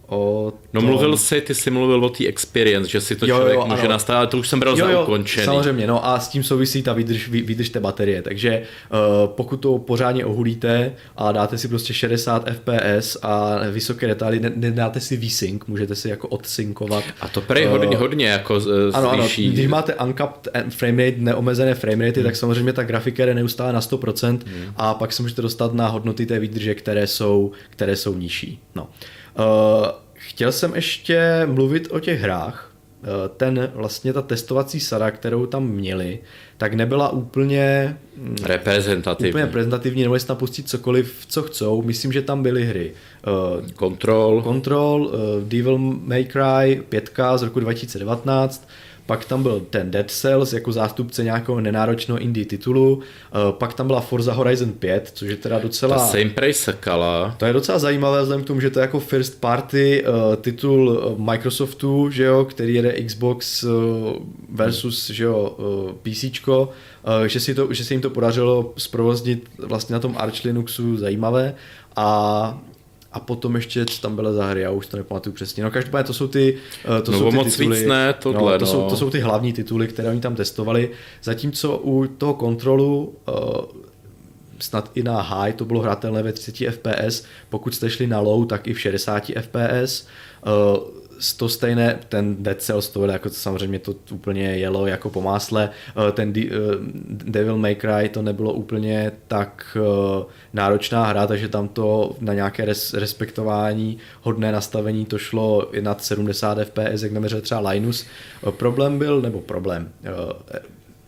[0.10, 3.56] o No mluvil jsi, ty jsi mluvil o té experience, že si to jo, člověk
[3.56, 5.46] jo, může nastavit, ale to už jsem bral jo, za ukončený.
[5.46, 8.98] Samozřejmě, no a s tím souvisí ta výdrž, výdrž té baterie, takže uh,
[9.28, 15.18] pokud to pořádně ohulíte a dáte si prostě 60 fps a vysoké detaily, nedáte si
[15.18, 17.04] V-Sync, můžete si jako odsynkovat.
[17.22, 21.76] A to prej uh, hodně, hodně jako uh, ano, ano, když máte uncapped framerate, neomezené
[21.76, 22.28] framerate, hmm.
[22.28, 24.74] tak samozřejmě ta grafika je neustále na 100% hmm.
[24.76, 28.60] a pak se můžete dostat na hodnoty té výdrže, které jsou, které jsou nižší.
[28.76, 28.84] No.
[28.84, 28.90] Uh,
[30.14, 32.66] chtěl jsem ještě mluvit o těch hrách.
[33.02, 36.20] Uh, ten vlastně ta testovací sada, kterou tam měli,
[36.58, 39.30] tak nebyla úplně mm, reprezentativní.
[39.30, 41.82] Úplně reprezentativní, nebo tam pustit cokoliv, co chcou.
[41.82, 42.94] Myslím, že tam byly hry.
[43.28, 44.44] Uh, Control.
[44.44, 45.14] Control, uh,
[45.44, 48.70] Devil May Cry 5 z roku 2019,
[49.10, 53.88] pak tam byl ten Dead Cells jako zástupce nějakého nenáročného indie titulu, eh, pak tam
[53.88, 55.96] byla Forza Horizon 5, což je teda docela...
[55.96, 57.36] Ta same price sekala.
[57.38, 61.02] To je docela zajímavé vzhledem k tomu, že to je jako first party uh, titul
[61.02, 63.66] eh, Microsoftu, že jo, který jede Xbox
[64.50, 65.58] versus, že jo,
[66.04, 66.70] PCčko,
[67.26, 71.56] že, si to, že se jim to podařilo zprovoznit vlastně na tom Arch Linuxu zajímavé.
[71.96, 72.62] A
[73.12, 75.64] a potom ještě, co tam bylo za hry, já už to nepamatuju přesně.
[75.64, 76.58] No každopádně to jsou ty,
[76.98, 78.72] eh, to no, jsou ty moc tituly, víc ne, tohle, no, to, no.
[78.72, 80.90] Jsou, to jsou ty hlavní tituly, které oni tam testovali,
[81.24, 83.80] zatímco u toho kontrolu uh,
[84.60, 88.46] snad i na high to bylo hratelné ve 30 fps, pokud jste šli na low,
[88.46, 90.08] tak i v 60 fps.
[91.38, 95.70] To stejné, ten Dead Cells to jako to samozřejmě to úplně jelo jako po másle,
[96.08, 96.50] eh, ten eh,
[97.10, 102.66] Devil May Cry to nebylo úplně tak eh, náročná hra, takže tam to na nějaké
[102.66, 108.06] res, respektování hodné nastavení to šlo nad 70 fps, jak naměřil třeba Linus.
[108.50, 109.92] Problém byl, nebo problém,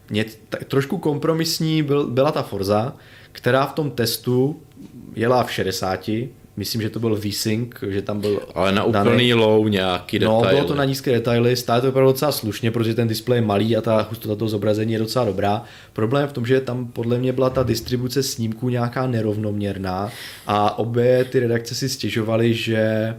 [0.09, 0.25] mě,
[0.67, 2.93] trošku kompromisní byl, byla ta Forza,
[3.31, 4.61] která v tom testu
[5.15, 6.09] jela v 60,
[6.61, 9.33] myslím, že to byl V-Sync, že tam byl Ale na úplný daný...
[9.33, 10.43] low nějaký detaily.
[10.43, 13.41] No, bylo to na nízké detaily, stále to opravdu docela slušně, protože ten displej je
[13.41, 15.63] malý a ta hustota toho zobrazení je docela dobrá.
[15.93, 20.11] Problém je v tom, že tam podle mě byla ta distribuce snímků nějaká nerovnoměrná
[20.47, 23.15] a obě ty redakce si stěžovaly, že,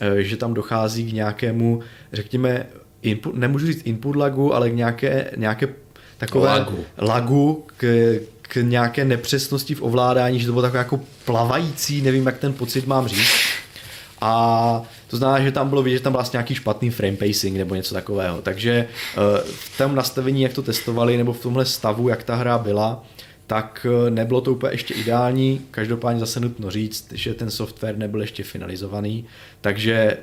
[0.00, 1.80] eh, že tam dochází k nějakému,
[2.12, 2.66] řekněme,
[3.02, 5.68] input, nemůžu říct input lagu, ale k nějaké, nějaké
[6.18, 7.84] takové lagu, lagu k,
[8.48, 12.86] k nějaké nepřesnosti v ovládání, že to bylo takové jako plavající, nevím, jak ten pocit
[12.86, 13.30] mám říct.
[14.20, 17.56] A to znamená, že tam bylo vidět, že tam byl vlastně nějaký špatný frame pacing
[17.56, 18.42] nebo něco takového.
[18.42, 22.58] Takže eh, v tom nastavení, jak to testovali, nebo v tomhle stavu, jak ta hra
[22.58, 23.04] byla,
[23.46, 25.60] tak eh, nebylo to úplně ještě ideální.
[25.70, 29.24] Každopádně zase nutno říct, že ten software nebyl ještě finalizovaný,
[29.60, 30.20] takže eh,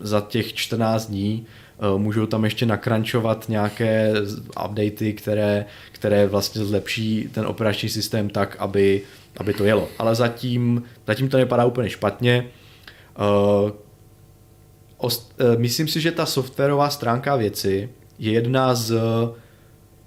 [0.00, 1.46] za těch 14 dní
[1.96, 4.12] můžou tam ještě nakrančovat nějaké
[4.64, 9.02] updaty, které, které vlastně zlepší ten operační systém tak, aby,
[9.36, 9.88] aby to jelo.
[9.98, 12.46] Ale zatím, zatím to nepadá úplně špatně.
[14.96, 19.00] Ost, uh, myslím si, že ta softwarová stránka věci je jedna z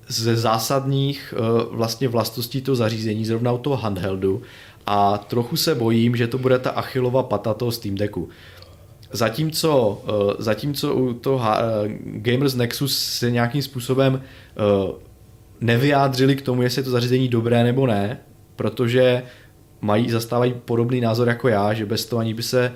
[0.07, 1.33] ze zásadních
[1.71, 4.41] vlastně vlastností toho zařízení, zrovna u toho handheldu
[4.85, 8.29] a trochu se bojím, že to bude ta achilová pata toho Steam Decku.
[9.11, 14.91] Zatímco, uh, zatímco u toho uh, Gamers Nexus se nějakým způsobem uh,
[15.61, 18.19] nevyjádřili k tomu, jestli je to zařízení dobré nebo ne,
[18.55, 19.23] protože
[19.81, 22.73] mají, zastávají podobný názor jako já, že bez toho ani by se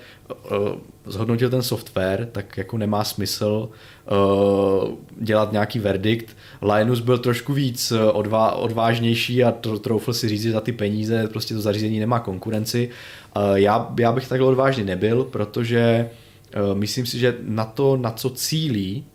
[1.06, 3.70] zhodnotil ten software, tak jako nemá smysl
[4.12, 4.90] uh,
[5.22, 6.38] dělat nějaký verdikt.
[6.62, 11.54] Linus byl trošku víc odvá, odvážnější a troufl si říct, že za ty peníze prostě
[11.54, 12.90] to zařízení nemá konkurenci.
[13.38, 16.25] Uh, já, já bych takhle odvážný nebyl, protože uh, Eh,
[16.74, 19.06] myslím si, že na to, na co cílí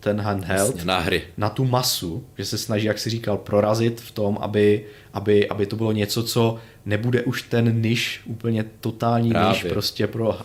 [0.00, 1.22] ten handheld, Jasně, na, hry.
[1.36, 5.66] na tu masu, že se snaží, jak si říkal, prorazit v tom, aby, aby, aby
[5.66, 9.48] to bylo něco, co nebude už ten niž, úplně totální Právě.
[9.48, 10.38] niž prostě pro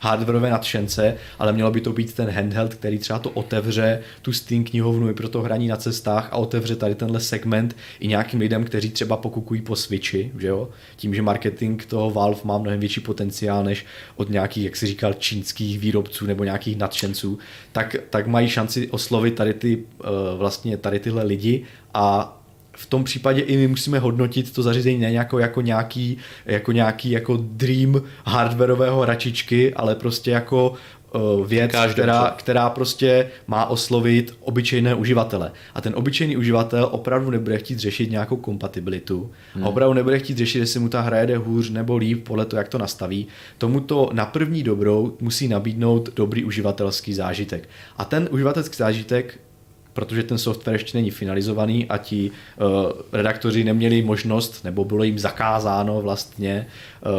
[0.00, 4.64] hardwareové nadšence, ale mělo by to být ten handheld, který třeba to otevře, tu Steam
[4.64, 8.64] knihovnu i pro to hraní na cestách a otevře tady tenhle segment i nějakým lidem,
[8.64, 10.68] kteří třeba pokukují po Switchi, že jo?
[10.96, 13.86] Tím, že marketing toho Valve má mnohem větší potenciál než
[14.16, 17.38] od nějakých, jak si říkal, čínských výrobců nebo nějakých nadšenců,
[17.72, 21.64] tak, tak mají šanci oslovit tady ty eh, vlastně tady tyhle lidi
[21.94, 22.38] a
[22.76, 27.10] v tom případě i my musíme hodnotit to zařízení ne jako, jako nějaký, jako nějaký
[27.10, 30.74] jako dream hardwareového hračičky, ale prostě jako
[31.14, 35.52] uh, věc, která, která prostě má oslovit obyčejné uživatele.
[35.74, 39.64] A ten obyčejný uživatel opravdu nebude chtít řešit nějakou kompatibilitu hmm.
[39.64, 42.60] a opravdu nebude chtít řešit, jestli mu ta hra jede hůř nebo líp podle toho,
[42.60, 43.26] jak to nastaví.
[43.58, 47.68] Tomu to na první dobrou musí nabídnout dobrý uživatelský zážitek.
[47.96, 49.38] A ten uživatelský zážitek
[49.92, 55.18] protože ten software ještě není finalizovaný a ti uh, redaktoři neměli možnost, nebo bylo jim
[55.18, 56.66] zakázáno vlastně
[57.06, 57.12] uh,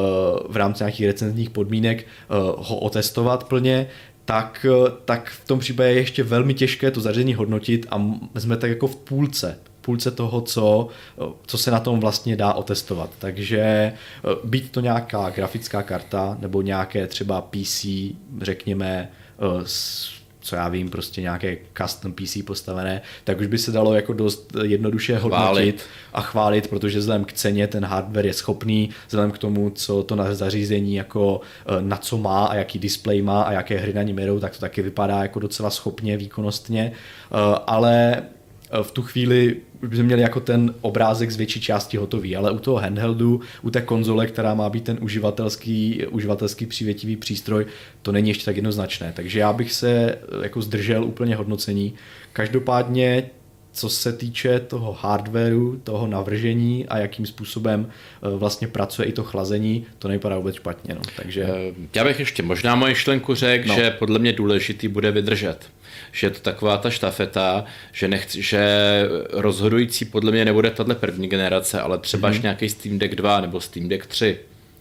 [0.54, 3.88] v rámci nějakých recenzních podmínek uh, ho otestovat plně,
[4.26, 4.66] tak,
[5.06, 8.02] tak v tom případě je ještě velmi těžké to zařízení hodnotit a
[8.40, 10.88] jsme tak jako v půlce půlce toho, co,
[11.46, 13.10] co se na tom vlastně dá otestovat.
[13.20, 13.94] Takže
[14.44, 17.86] být to nějaká grafická karta nebo nějaké třeba PC,
[18.42, 19.10] řekněme,
[19.66, 20.10] s
[20.44, 24.54] co já vím, prostě nějaké custom PC postavené, tak už by se dalo jako dost
[24.64, 25.84] jednoduše hodnotit chválit.
[26.14, 30.16] a chválit, protože vzhledem k ceně ten hardware je schopný, vzhledem k tomu, co to
[30.16, 34.04] na zařízení jako eh, na co má a jaký display má a jaké hry na
[34.04, 38.24] ní jedou, tak to taky vypadá jako docela schopně, výkonnostně, eh, ale
[38.82, 42.78] v tu chvíli bychom měli jako ten obrázek z větší části hotový, ale u toho
[42.78, 47.66] handheldu, u té konzole, která má být ten uživatelský, uživatelský přívětivý přístroj,
[48.02, 49.14] to není ještě tak jednoznačné.
[49.16, 51.94] Takže já bych se eh, jako zdržel úplně hodnocení.
[52.34, 53.30] Každopádně
[53.74, 59.24] co se týče toho hardwareu, toho navržení a jakým způsobem eh, vlastně pracuje i to
[59.24, 60.96] chlazení, to nevypadá vůbec špatně.
[60.96, 61.02] No.
[61.16, 61.44] Takže...
[61.44, 63.76] Eh, já bych ještě možná moje šlenku řekl, no.
[63.76, 65.70] že podle mě důležitý bude vydržet
[66.12, 68.66] že je to taková ta štafeta, že, nechci, že
[69.30, 72.32] rozhodující podle mě nebude tahle první generace, ale třeba mm-hmm.
[72.32, 72.44] až mhm.
[72.44, 74.38] nějaký Steam Deck 2 nebo Steam Deck 3.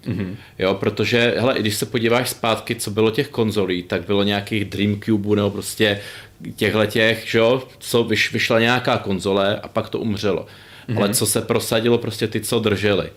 [0.06, 0.36] Mm-hmm.
[0.58, 5.36] Jo, protože, hele, když se podíváš zpátky, co bylo těch konzolí, tak bylo nějakých Dreamcube
[5.36, 6.00] nebo prostě
[6.56, 10.46] těchhle těch, že jo, co vyš, vyšla nějaká konzole a pak to umřelo.
[10.88, 10.96] Mm-hmm.
[10.96, 13.10] Ale co se prosadilo, prostě ty, co drželi.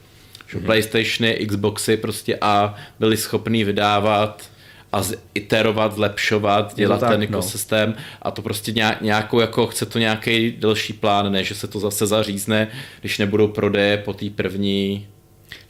[0.47, 0.65] Že mm-hmm.
[0.65, 4.49] PlayStationy, Xboxy prostě a byli schopní vydávat
[4.93, 7.23] a iterovat, zlepšovat, dělat tak, ten no.
[7.23, 8.03] ekosystém no.
[8.21, 12.07] a to prostě nějakou, jako chce to nějaký delší plán, ne, že se to zase
[12.07, 12.67] zařízne,
[12.99, 15.07] když nebudou prodeje po té první.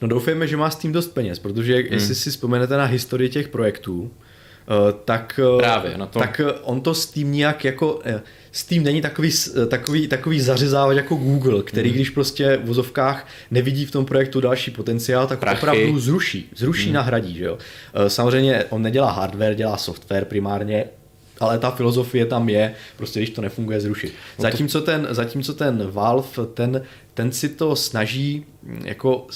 [0.02, 1.86] No doufejme, že má s tím dost peněz, protože hmm.
[1.90, 6.18] jestli si vzpomenete na historii těch projektů, eh, tak, eh, Právě, na to.
[6.18, 8.02] tak eh, on to s tím nějak jako
[8.52, 9.30] Steam není takový,
[9.68, 11.94] takový, takový zařezávač jako Google, který hmm.
[11.94, 15.58] když prostě v vozovkách nevidí v tom projektu další potenciál, tak Prachy.
[15.58, 16.94] opravdu zruší, zruší, hmm.
[16.94, 17.34] nahradí.
[17.34, 17.58] Že jo?
[18.08, 20.84] Samozřejmě on nedělá hardware, dělá software primárně,
[21.40, 24.12] ale ta filozofie tam je, prostě když to nefunguje, zrušit.
[24.38, 26.82] No zatímco ten, zatímco ten Valve, ten,
[27.14, 28.44] ten si to snaží
[28.84, 29.26] jako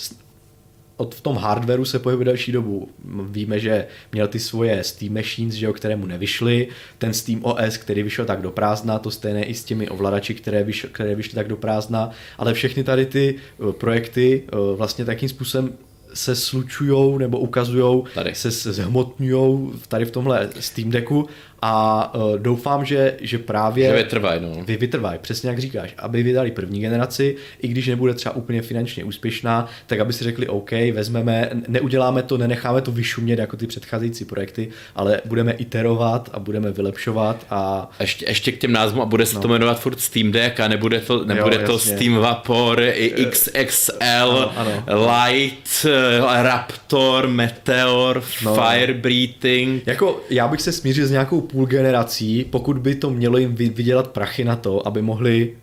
[1.01, 2.89] od v tom hardwareu se pohybuje další dobu.
[3.31, 7.77] Víme, že měl ty svoje Steam Machines, že jo, které mu nevyšly, ten Steam OS,
[7.77, 11.35] který vyšel tak do prázdna, to stejné i s těmi ovladači, které, vyšly, které vyšly
[11.35, 15.73] tak do prázdna, ale všechny tady ty eh, projekty eh, vlastně takým způsobem
[16.15, 18.35] se slučujou nebo ukazujou, tady.
[18.35, 21.29] se zhmotňují tady v tomhle Steam Decku
[21.63, 23.89] a uh, doufám, že, že právě...
[23.89, 24.65] Že vytrvaj, no.
[24.65, 29.05] Vy vytrvaj, přesně jak říkáš, aby vydali první generaci, i když nebude třeba úplně finančně
[29.05, 34.25] úspěšná, tak aby si řekli OK, vezmeme, neuděláme to, nenecháme to vyšumět jako ty předcházející
[34.25, 37.91] projekty, ale budeme iterovat a budeme vylepšovat a...
[38.01, 39.41] Ještě, ještě k těm názvům a bude se no.
[39.41, 42.83] to jmenovat furt Steam Deck a nebude to, nebude jo, to Steam Vapor,
[43.31, 45.09] XXL, ano, ano.
[45.13, 48.55] Light, eh, Raptor, Meteor, no.
[48.55, 49.87] Fire Breathing.
[49.87, 54.09] Jako já bych se smířil s nějakou půl generací, pokud by to mělo jim vydělat
[54.09, 55.57] prachy na to, aby mohli,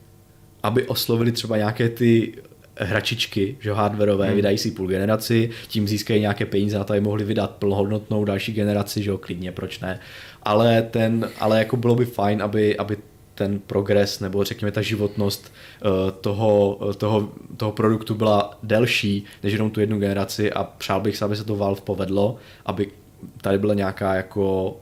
[0.63, 2.33] aby oslovili třeba nějaké ty
[2.79, 4.35] hračičky, že hardwareové, hmm.
[4.35, 8.53] vydají si půl generaci, tím získají nějaké peníze na to, aby mohli vydat plnohodnotnou další
[8.53, 9.99] generaci, že jo, klidně, proč ne.
[10.43, 12.97] Ale, ten, ale jako bylo by fajn, aby, aby
[13.35, 15.53] ten progres nebo řekněme ta životnost
[15.85, 21.17] uh, toho, toho, toho produktu byla delší než jenom tu jednu generaci a přál bych
[21.17, 22.35] se, aby se to Valve povedlo,
[22.65, 22.87] aby
[23.41, 24.75] tady byla nějaká jako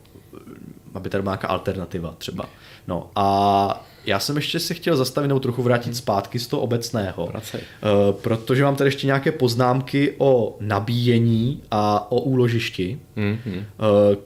[0.95, 2.49] aby tady byla nějaká alternativa třeba.
[2.87, 7.27] No a já jsem ještě se chtěl zastavit nebo trochu vrátit zpátky z toho obecného,
[7.27, 7.61] Pracej.
[7.61, 13.63] Eh, protože mám tady ještě nějaké poznámky o nabíjení a o úložišti, mm-hmm.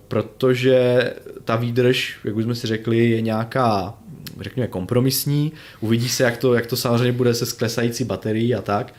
[0.08, 1.14] protože
[1.46, 3.94] ta výdrž, jak už jsme si řekli, je nějaká
[4.42, 8.94] řekněme kompromisní, uvidí se, jak to, jak to samozřejmě bude se sklesající baterií a tak.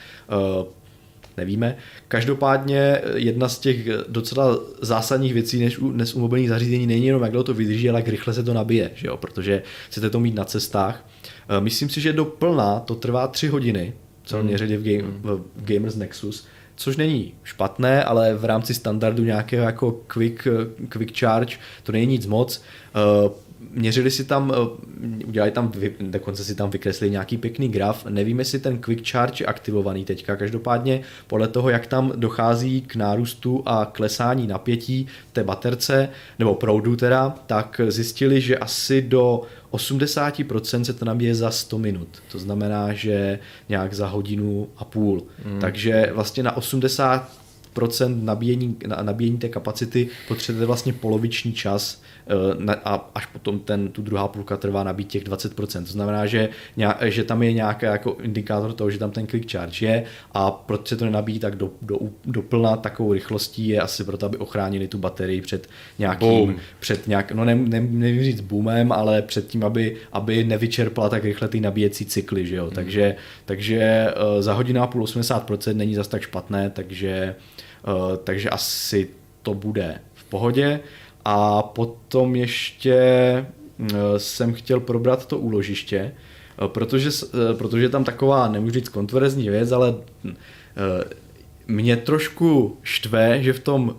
[1.40, 1.76] Eh, nevíme.
[2.08, 7.22] Každopádně jedna z těch docela zásadních věcí než u, dnes u mobilních zařízení není jenom,
[7.22, 9.16] jak to vydrží, ale jak rychle se to nabije, že jo?
[9.16, 11.08] protože chcete to mít na cestách.
[11.48, 13.92] Eh, myslím si, že do plna to trvá 3 hodiny,
[14.24, 19.24] co mě řadě v, game, v Gamers Nexus, což není špatné, ale v rámci standardu
[19.24, 20.46] nějakého jako quick,
[20.88, 22.62] quick charge to není nic moc.
[23.70, 28.58] Měřili si tam, eh, udělali tam, dokonce si tam vykreslili nějaký pěkný graf, nevím, jestli
[28.58, 33.84] ten quick charge je aktivovaný teďka, každopádně podle toho, jak tam dochází k nárůstu a
[33.84, 36.08] klesání napětí té baterce,
[36.38, 42.08] nebo proudu teda, tak zjistili, že asi do 80% se to nabíje za 100 minut.
[42.32, 43.38] To znamená, že
[43.68, 45.22] nějak za hodinu a půl.
[45.44, 45.60] Hmm.
[45.60, 47.39] Takže vlastně na 80
[48.08, 54.02] nabíjení, na nabíjení té kapacity potřebujete vlastně poloviční čas Eh, a až potom ten, tu
[54.02, 55.84] druhá půlka trvá nabít těch 20%.
[55.84, 56.48] To znamená, že,
[57.02, 60.04] že tam je nějaký jako indikátor toho, že tam ten quick charge je
[60.34, 64.26] a proč se to nenabíjí tak do, do, do plna takovou rychlostí je asi proto,
[64.26, 65.66] aby ochránili tu baterii před
[65.98, 66.56] nějakým, Boom.
[66.80, 71.24] před nějak, no ne, ne, nevím říct boomem, ale před tím, aby, aby nevyčerpala tak
[71.24, 72.64] rychle ty nabíjecí cykly, že jo.
[72.64, 72.74] Hmm.
[72.74, 77.34] Takže, takže uh, za hodinu a půl 80% není zas tak špatné, takže,
[78.24, 79.08] takže asi
[79.42, 80.80] to bude v pohodě.
[81.24, 85.98] A potom ještě eh, jsem chtěl probrat to úložiště,
[86.64, 89.94] eh, protože, eh, protože tam taková, nemůžu říct kontroverzní věc, ale
[91.66, 93.96] mě trošku štve, že v tom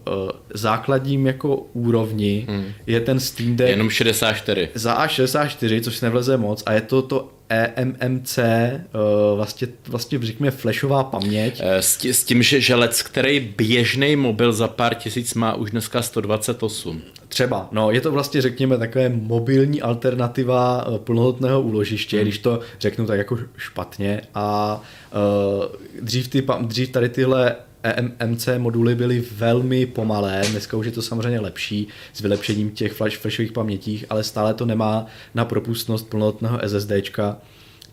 [0.53, 2.65] základním jako úrovni hmm.
[2.87, 4.69] je ten Steam Deck jenom 64.
[4.73, 11.03] Za A64, což nevleze moc a je to to eMMC, uh, vlastně, vlastně řekněme flashová
[11.03, 11.61] paměť.
[11.63, 16.01] S, tí, s tím, že želec, který běžný mobil za pár tisíc má už dneska
[16.01, 17.01] 128.
[17.31, 22.23] Třeba, no je to vlastně řekněme takové mobilní alternativa eh, plnohodnotného úložiště, hmm.
[22.23, 24.81] když to řeknu tak jako špatně a
[25.13, 25.65] uh,
[26.01, 31.39] dřív, ty, dřív tady tyhle EMC moduly byly velmi pomalé, dneska už je to samozřejmě
[31.39, 35.05] lepší s vylepšením těch flash, flashových pamětích, ale stále to nemá
[35.35, 37.37] na propustnost plnohodnotného SSDčka.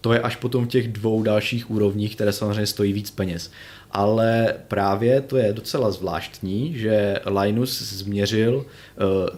[0.01, 3.51] To je až potom v těch dvou dalších úrovních, které samozřejmě stojí víc peněz
[3.91, 8.65] ale právě to je docela zvláštní, že Linus změřil uh,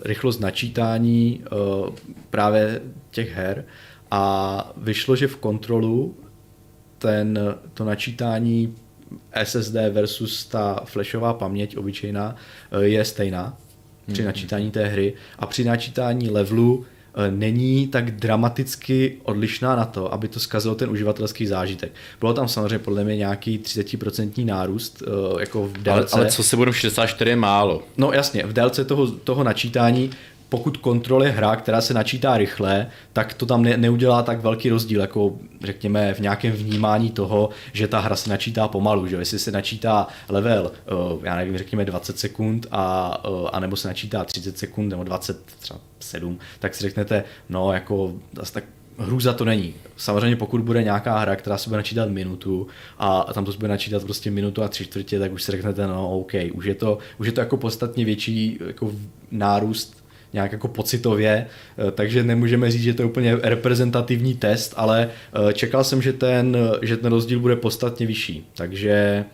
[0.05, 1.95] rychlost načítání uh,
[2.31, 2.81] právě
[3.11, 3.65] těch her
[4.11, 6.17] a vyšlo, že v kontrolu
[6.99, 7.39] ten,
[7.75, 8.75] to načítání
[9.45, 12.37] SSD versus ta flashová paměť obyčejná
[12.73, 13.59] uh, je stejná
[14.13, 14.27] při mhm.
[14.27, 16.85] načítání té hry a při načítání levelu
[17.15, 21.93] Eh, není tak dramaticky odlišná na to, aby to zkazilo ten uživatelský zážitek.
[22.21, 26.15] Bylo tam samozřejmě podle mě nějaký 30% nárůst eh, jako v délce.
[26.15, 27.83] Ale, ale co se budou 64 je málo.
[27.97, 30.11] No jasně, v délce toho, toho načítání
[30.51, 34.71] pokud kontrol je hra, která se načítá rychle, tak to tam ne, neudělá tak velký
[34.71, 39.39] rozdíl, jako řekněme v nějakém vnímání toho, že ta hra se načítá pomalu, že jestli
[39.39, 40.73] se načítá level,
[41.13, 45.45] uh, já nevím, řekněme 20 sekund a, uh, anebo se načítá 30 sekund nebo 20
[45.59, 48.65] třeba 7, tak si řeknete, no jako zase tak
[48.99, 49.75] hrůza to není.
[49.97, 52.67] Samozřejmě pokud bude nějaká hra, která se bude načítat minutu
[52.99, 55.53] a, a tam to se bude načítat prostě minutu a tři čtvrtě, tak už si
[55.53, 58.93] řeknete, no OK, už je to, už je to jako podstatně větší jako
[59.31, 60.00] nárůst
[60.33, 61.47] nějak jako pocitově,
[61.79, 65.11] eh, takže nemůžeme říct, že to je úplně reprezentativní test, ale
[65.49, 68.47] eh, čekal jsem, že ten, že ten rozdíl bude podstatně vyšší.
[68.55, 69.25] Takže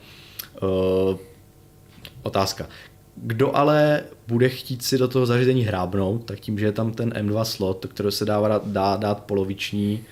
[2.23, 2.69] otázka.
[3.17, 7.11] Kdo ale bude chtít si do toho zařízení hrábnout, tak tím, že je tam ten
[7.11, 10.05] M2 slot, který se dá, dá dát poloviční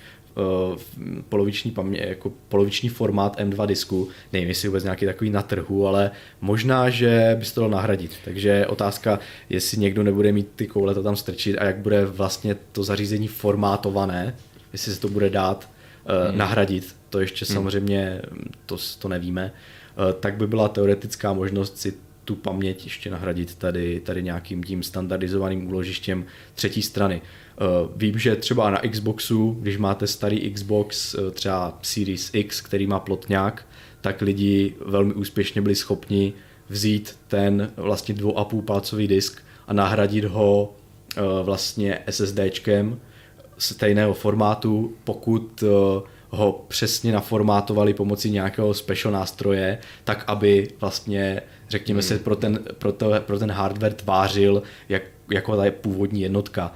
[1.29, 4.09] poloviční, pamě, jako poloviční formát M2 disku.
[4.33, 6.11] Nevím, jestli vůbec nějaký takový na trhu, ale
[6.41, 8.11] možná, že by se to dalo nahradit.
[8.25, 9.19] Takže otázka,
[9.49, 13.27] jestli někdo nebude mít ty koule to tam strčit a jak bude vlastně to zařízení
[13.27, 14.35] formátované,
[14.73, 15.69] jestli se to bude dát
[16.05, 16.37] uh, hmm.
[16.37, 17.53] nahradit, to ještě hmm.
[17.53, 18.21] samozřejmě
[18.65, 19.51] to, to nevíme,
[19.97, 21.93] uh, tak by byla teoretická možnost si
[22.25, 27.21] tu paměť ještě nahradit tady, tady nějakým tím standardizovaným úložištěm třetí strany.
[27.21, 27.61] Eh,
[27.95, 32.99] vím, že třeba na Xboxu, když máte starý Xbox, eh, třeba Series X, který má
[32.99, 33.67] plotňák,
[34.01, 36.33] tak lidi velmi úspěšně byli schopni
[36.69, 40.75] vzít ten vlastně dvou a půl palcový disk a nahradit ho
[41.17, 42.99] eh, vlastně SSDčkem
[43.57, 45.63] stejného formátu, pokud
[46.29, 52.07] ho přesně naformátovali pomocí nějakého special nástroje, tak aby vlastně, řekněme hmm.
[52.07, 56.71] se, pro ten, pro, to, pro ten hardware tvářil jak, jako ta původní jednotka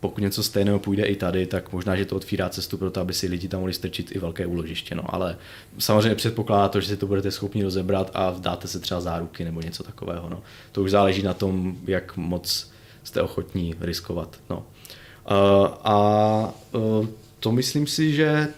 [0.00, 3.12] pokud něco stejného půjde i tady, tak možná, že to otvírá cestu pro to, aby
[3.12, 4.94] si lidi tam mohli strčit i velké úložiště.
[4.94, 5.14] No.
[5.14, 5.36] Ale
[5.78, 9.60] samozřejmě předpokládá to, že si to budete schopni rozebrat a dáte se třeba záruky nebo
[9.60, 10.28] něco takového.
[10.28, 10.42] No.
[10.72, 12.70] To už záleží na tom, jak moc
[13.04, 14.36] jste ochotní riskovat.
[14.50, 14.56] No.
[14.56, 17.06] Uh, a uh,
[17.40, 18.48] to myslím si, že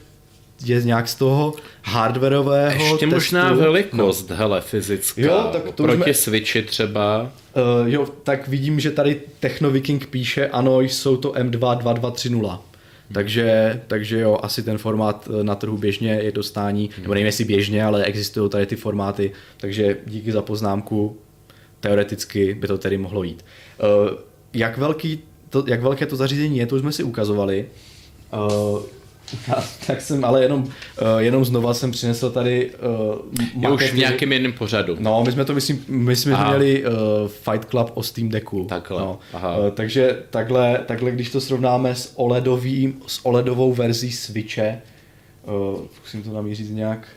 [0.65, 1.55] je nějak z toho
[1.85, 3.15] hardwareového Ještě testu.
[3.15, 4.37] možná velikost, no.
[4.37, 5.21] hele, fyzická.
[5.23, 7.31] Jo, tak to Proti jsme- Switchi třeba.
[7.83, 12.73] Uh, jo, tak vidím, že tady Technoviking píše, ano, jsou to M2 2230.
[13.13, 17.45] Takže, takže jo, asi ten formát eh, na trhu běžně je dostání, nebo nevím jestli
[17.45, 21.17] běžně, ale existují tady ty formáty, takže díky za poznámku,
[21.81, 23.45] teoreticky by to tedy mohlo jít.
[24.05, 24.11] Uh,
[24.55, 27.67] jak, velký to, jak velké to zařízení je, to už jsme si ukazovali.
[29.33, 30.71] Uh, já, tak jsem, ale jenom, uh,
[31.19, 34.97] jenom znova jsem přinesl tady uh, Je už v nějakém jiném pořadu.
[35.01, 36.49] No, my jsme to, myslím, my jsme Aha.
[36.49, 36.93] měli uh,
[37.29, 38.65] Fight Club o Steam Decku.
[38.65, 39.19] Takhle, No.
[39.33, 39.57] aha.
[39.57, 44.81] Uh, takže takhle, takhle, když to srovnáme s, OLEDovým, s OLEDovou verzí Switche,
[45.73, 47.09] uh, musím to namířit nějak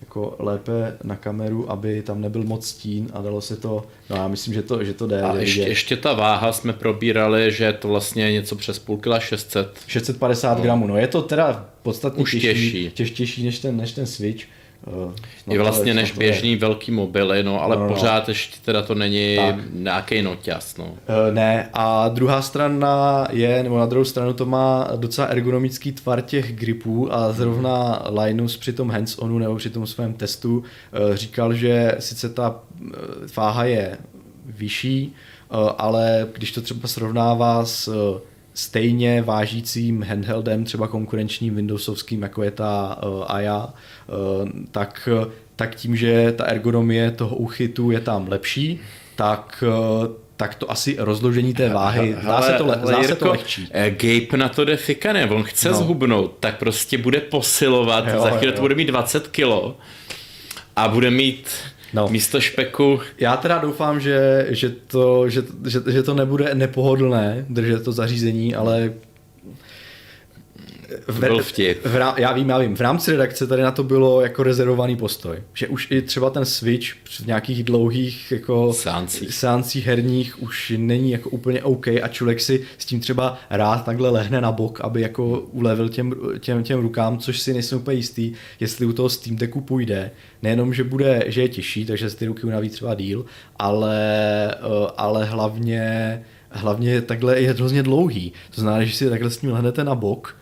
[0.00, 4.28] jako lépe na kameru, aby tam nebyl moc stín a dalo se to, no já
[4.28, 5.22] myslím, že to, že to jde.
[5.22, 5.70] A jde ještě, vidět.
[5.70, 9.78] ještě ta váha jsme probírali, že je to vlastně něco přes půl kila 600.
[9.86, 12.90] 650 gramů, no je to teda podstatně Už těžší, těžší.
[12.94, 14.44] Těž, těžší než ten, než ten Switch.
[14.86, 15.12] Uh,
[15.52, 16.30] Je vlastně než to je.
[16.30, 17.94] běžný velký mobily, no, ale No, no, no.
[17.94, 19.54] pořád ještě teda to není Tak.
[19.72, 20.94] nějaký noťas, no.
[21.08, 26.20] Eh, Ne, a druhá strana je, nebo na druhou stranu to má docela ergonomický tvar
[26.22, 30.62] těch gripů a zrovna Linus při tom hands-onu nebo při tom svém testu
[31.12, 32.96] eh, říkal, že sice ta eh,
[33.36, 33.98] váha je
[34.46, 35.14] vyšší,
[35.50, 37.88] eh, ale když to třeba srovnává s
[38.58, 43.70] stejně vážícím handheldem, třeba konkurenčním Windowsovským, jako je ta uh, AYA, uh,
[44.70, 45.08] tak,
[45.56, 48.80] tak tím, že ta ergonomie toho úchytu je tam lepší,
[49.16, 49.64] tak,
[50.00, 53.30] uh, tak to asi rozložení té váhy, zdá se to, le, Hele, se Jirko, to
[53.30, 53.68] lehčí.
[53.70, 55.74] eh, Gabe na to jde fikané, on chce No.
[55.74, 55.80] no.
[55.84, 58.56] zhubnout, tak prostě bude posilovat, Jo, za chvíli jo.
[58.56, 59.76] to bude mít 20 kilo
[60.76, 61.48] a bude mít
[61.94, 62.08] no.
[62.08, 67.84] místo špeku Já teda doufám, že, že, to, že, že, že to nebude nepohodlné držet
[67.84, 68.92] to zařízení, ale
[71.06, 71.86] v, byl vtip.
[71.86, 72.76] V, já vím, já vím.
[72.76, 75.42] V rámci redakce tady na to bylo jako rezervovaný postoj.
[75.54, 79.34] Že už i třeba ten Switch v nějakých dlouhých jako Seancích.
[79.34, 84.10] seancích herních už není jako úplně OK a člověk si s tím třeba rád takhle
[84.10, 88.32] lehne na bok, aby jako ulevil těm, těm, těm rukám, což si nejsem úplně jistý,
[88.60, 90.10] jestli u toho Steam Decku půjde.
[90.42, 93.24] Nejenom, že bude, že je těžší, takže se ty ruky unaví třeba díl,
[93.56, 93.98] ale,
[94.54, 98.32] eh, ale hlavně, hlavně takhle je hrozně dlouhý.
[98.54, 100.36] To znamená, že si takhle s ním lehnete na bok,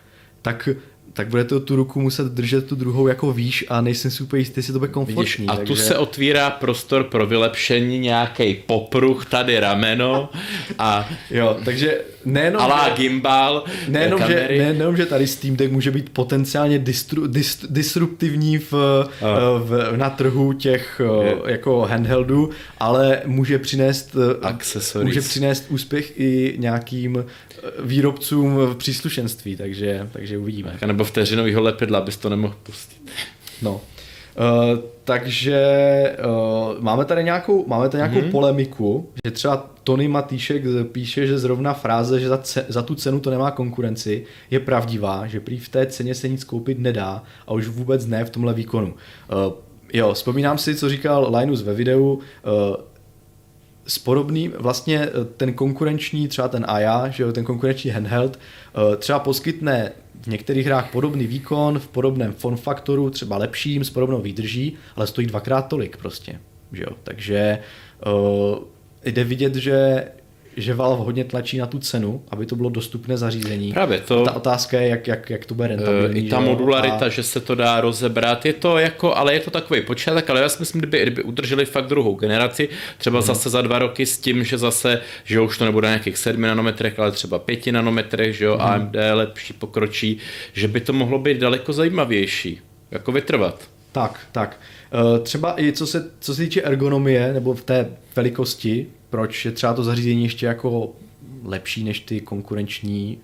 [0.45, 0.69] tak
[1.13, 4.59] tak budete tu ruku muset držet tu druhou jako výš a nejsem si úplně jistý,
[4.59, 5.47] jestli to bude Vidíš, komfortní.
[5.47, 5.73] a takže...
[5.73, 10.29] tu se otvírá prostor pro vylepšení, nějaký popruh, tady rameno
[10.79, 15.91] a Jo, takže nejenom, alá že, gimbal, nejenom, že, nejenom, že tady Steam Deck může
[15.91, 18.71] být potenciálně distru, dist, disruptivní v,
[19.59, 21.35] v, na trhu těch Je.
[21.45, 25.07] jako handheldů, ale může přinést Accessories.
[25.07, 30.77] může přinést úspěch i nějakým eh, výrobcům v příslušenství, takže, takže uvidíme.
[30.81, 33.11] A nebo vteřinovýho lepidla, abys to nemohl pustit.
[33.61, 33.81] No.
[34.35, 35.61] Uh, takže
[36.25, 38.31] uh, máme tady nějakou, máme tady nějakou mm-hmm.
[38.31, 43.19] polemiku, že třeba Tony Matýšek píše, že zrovna fráze, že za, ce, za tu cenu
[43.19, 47.53] to nemá konkurenci, je pravdivá, že prý v té ceně se nic koupit nedá a
[47.53, 48.87] už vůbec ne v tomhle výkonu.
[48.87, 49.53] Uh,
[49.93, 52.21] jo, vzpomínám si, co říkal Linus ve videu, uh,
[53.87, 58.39] s podobným, vlastně eh, ten konkurenční, třeba ten AYA, že jo, ten konkurenční handheld,
[58.97, 64.21] třeba poskytne v některých hrách podobný výkon, v podobném form faktoru, třeba lepším, s podobnou
[64.21, 66.39] výdrží, ale stojí dvakrát tolik prostě,
[66.71, 67.59] že jo, takže
[68.05, 68.74] uh,
[69.05, 70.03] jde vidět, že
[70.57, 73.73] že Valve hodně tlačí na tu cenu, aby to bylo dostupné zařízení.
[73.73, 76.19] Právě to- Ta otázka je, jak, jak, jak to bude Eh, rentabilní.
[76.25, 79.39] I ta že modularita, a- že se to dá rozebrat, je to jako, ale je
[79.39, 83.27] to takový počátek, ale já si myslím, kdyby, kdyby udrželi fakt druhou generaci, třeba Mhm.
[83.27, 86.41] zase za dva roky s tím, že zase, že už to nebude na nějakých 7
[86.41, 88.65] nanometrech, ale třeba 5 nanometrech, že jo, Mhm.
[88.67, 90.17] AMD lepší pokročí,
[90.53, 92.59] že by to mohlo být daleko zajímavější,
[92.91, 93.61] jako vytrvat.
[93.91, 94.59] Tak, tak.
[94.91, 99.51] Eh, Třeba i co se, co se týče ergonomie, nebo v té velikosti, proč je
[99.51, 100.91] třeba to zařízení ještě jako
[101.43, 103.17] lepší než ty konkurenční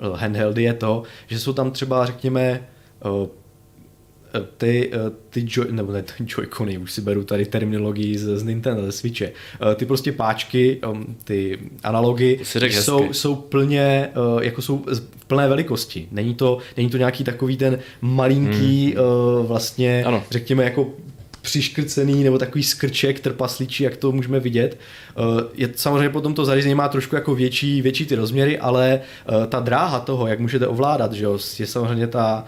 [0.00, 2.68] uh, handheldy, je to, že jsou tam třeba, řekněme,
[3.04, 3.26] uh,
[4.56, 8.42] ty, eh, ty joy, nebo ne, ty joycony, už si beru tady terminologii z, z
[8.42, 9.32] Nintendo, ze Switche,
[9.72, 10.80] Eh, ty prostě páčky,
[11.24, 12.38] ty analogy,
[12.80, 13.14] jsou, hezky.
[13.14, 14.08] jsou plně,
[14.40, 14.84] eh, jako jsou
[15.18, 16.08] v plné velikosti.
[16.10, 19.46] Není to, není to nějaký takový ten malinký, hmm.
[19.46, 20.24] vlastně, Ano.
[20.30, 20.90] řekněme, jako
[21.42, 24.78] přiškrcený nebo takový skrček trpaslíčí, jak to můžeme vidět.
[25.54, 29.00] Je samozřejmě potom to zařízení má trošku jako větší, větší ty rozměry, ale
[29.48, 32.44] ta dráha toho, jak můžete ovládat, že jo, je samozřejmě ta,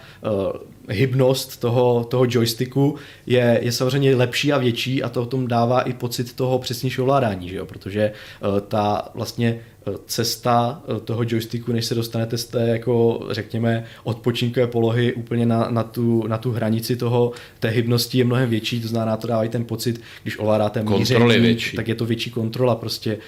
[0.89, 5.81] hybnost toho, toho joysticku je, je samozřejmě lepší a větší a to v tom dává
[5.81, 7.67] i pocit toho přesnějšího ovládání, že jo?
[7.67, 8.13] protože
[8.43, 9.61] uh, ta vlastně
[10.07, 15.83] cesta toho joysticku, než se dostanete z té, jako řekněme, odpočinkové polohy úplně na, na,
[15.83, 19.49] tu, na tu hranici toho, té hybnosti je mnohem větší, to znamená, to dává i
[19.49, 23.19] ten pocit, když ovládáte míření, tak je to větší kontrola prostě,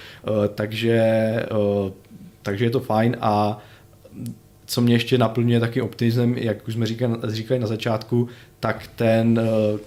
[0.55, 1.03] takže,
[2.41, 3.63] takže je to fajn a
[4.67, 9.39] co mě ještě naplňuje taky optimismem, jak už jsme říkali, říkali na začátku, tak ten
[9.73, 9.79] uh,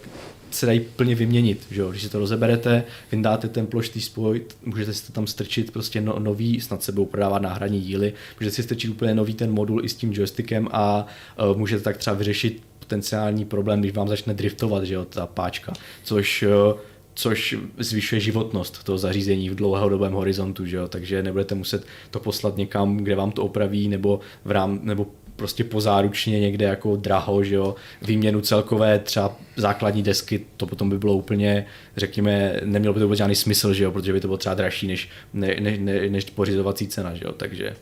[0.50, 1.66] se dají plně vyměnit.
[1.70, 1.90] Že jo?
[1.90, 6.18] Když si to rozeberete, vyndáte ten ploštý spoj, můžete si to tam strčit prostě no,
[6.18, 9.88] nový, snad se budou prodávat náhradní díly, můžete si strčit úplně nový ten modul i
[9.88, 11.06] s tím joystickem a
[11.50, 15.72] uh, můžete tak třeba vyřešit potenciální problém, když vám začne driftovat, že jo, ta páčka,
[16.02, 16.80] což uh,
[17.14, 20.88] což zvyšuje životnost toho zařízení v dlouhodobém horizontu, že jo?
[20.88, 25.06] takže nebudete muset to poslat někam, kde vám to opraví, nebo, v rám, nebo
[25.40, 30.98] prostě pozáručně někde jako draho, že jo, výměnu celkové třeba základní desky, to potom by
[30.98, 34.36] bylo úplně, řekněme, nemělo by to vůbec žádný smysl, že jo, protože by to bylo
[34.36, 37.76] třeba dražší než, ne, ne, ne, než pořizovací cena, že jo, takže,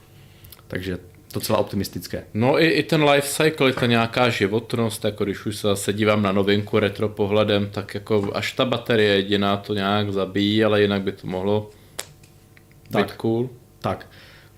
[0.68, 0.98] takže
[1.34, 2.24] docela optimistické.
[2.34, 6.22] No i, i ten life cycle, ta nějaká životnost, jako když už se zase dívám
[6.22, 11.02] na novinku retro pohledem, tak jako až ta baterie jediná to nějak zabíjí, ale jinak
[11.02, 11.70] by to mohlo
[12.90, 13.50] tak, být cool.
[13.80, 14.06] Tak.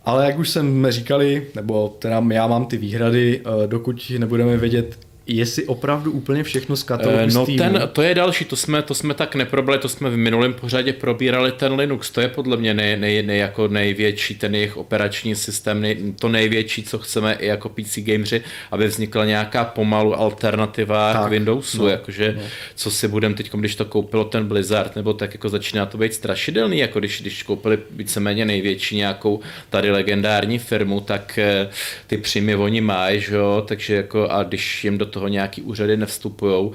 [0.05, 5.10] Ale jak už jsme říkali, nebo teda já mám ty výhrady, eh, dokud nebudeme vědět,
[5.37, 8.95] jestli opravdu úplně všechno z katalogu eh, No ten, to je další, to jsme, to
[8.95, 12.75] jsme tak neprobrali, to jsme v minulém pořadě probírali ten Linux, to je podle mě
[12.75, 17.47] nej, nej, nej, jako největší, ten jejich operační systém, nej, to největší, co chceme i
[17.47, 22.43] jako PC gameři, aby vznikla nějaká pomalu alternativa tak, k Windowsu, no, jakože no.
[22.75, 26.15] co si budem teď, když to koupilo ten Blizzard, nebo tak jako začíná to být
[26.15, 31.69] strašidelný, jako když, když koupili víceméně největší nějakou tady legendární firmu, tak eh,
[32.07, 35.63] ty příjmy oni mají, že jo, takže jako a když jim do toho toho nějaký
[35.63, 36.71] úřady nevstupují.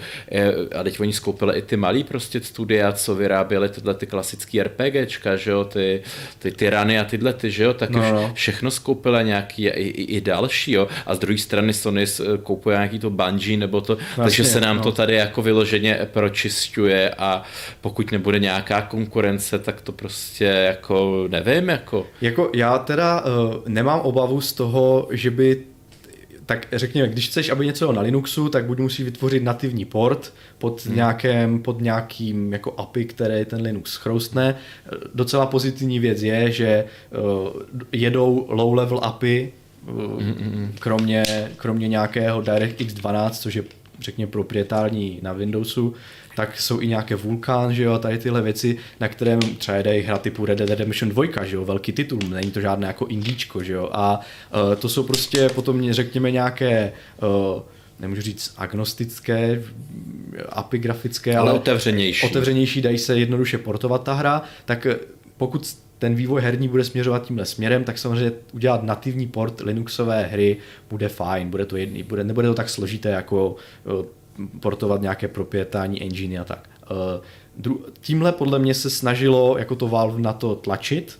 [0.75, 5.35] A teď oni skoupili i ty malý prostě studia, co vyráběli tyhle ty klasické RPGčka,
[5.35, 6.01] že jo, ty,
[6.39, 8.31] ty tyrany a tyhle ty, že jo, tak no, už no.
[8.33, 10.87] všechno skoupili nějaký i, i, i, další, jo.
[11.05, 12.05] A z druhé strany Sony
[12.43, 14.83] koupuje nějaký to Bungie nebo to, vlastně, takže se nám no.
[14.83, 17.43] to tady jako vyloženě pročistuje a
[17.81, 22.07] pokud nebude nějaká konkurence, tak to prostě jako nevím, jako.
[22.21, 25.74] Jako já teda uh, nemám obavu z toho, že by
[26.45, 30.85] tak řekněme, když chceš, aby něco na Linuxu, tak buď musí vytvořit nativní port pod,
[30.85, 30.95] hmm.
[30.95, 34.55] nějakém, pod nějakým jako API, které ten Linux chroustne.
[35.13, 39.53] Docela pozitivní věc je, že uh, jedou low-level API,
[39.87, 40.73] uh, hmm.
[40.79, 41.23] kromě,
[41.57, 43.63] kromě nějakého DirectX 12, což je
[43.99, 45.93] řekněme proprietární na Windowsu,
[46.35, 50.17] tak jsou i nějaké Vulkan, že jo, tady tyhle věci, na kterém třeba jde hra
[50.17, 53.73] typu Red Dead Redemption 2, že jo, velký titul, není to žádné jako indíčko, že
[53.73, 56.91] jo, a uh, to jsou prostě potom řekněme nějaké
[57.55, 57.61] uh,
[57.99, 59.63] nemůžu říct agnostické,
[60.49, 62.27] API grafické, ale, ale otevřenější.
[62.27, 64.87] Otevřenější, dají se jednoduše portovat ta hra, tak
[65.37, 70.57] pokud ten vývoj herní bude směřovat tímhle směrem, tak samozřejmě udělat nativní port Linuxové hry
[70.89, 73.55] bude fajn, bude to jedný, bude, nebude to tak složité jako
[74.59, 76.69] portovat nějaké proprietární engine a tak.
[76.83, 77.69] Eh,
[78.01, 81.19] tímhle podle mě se snažilo jako to Valve na to tlačit,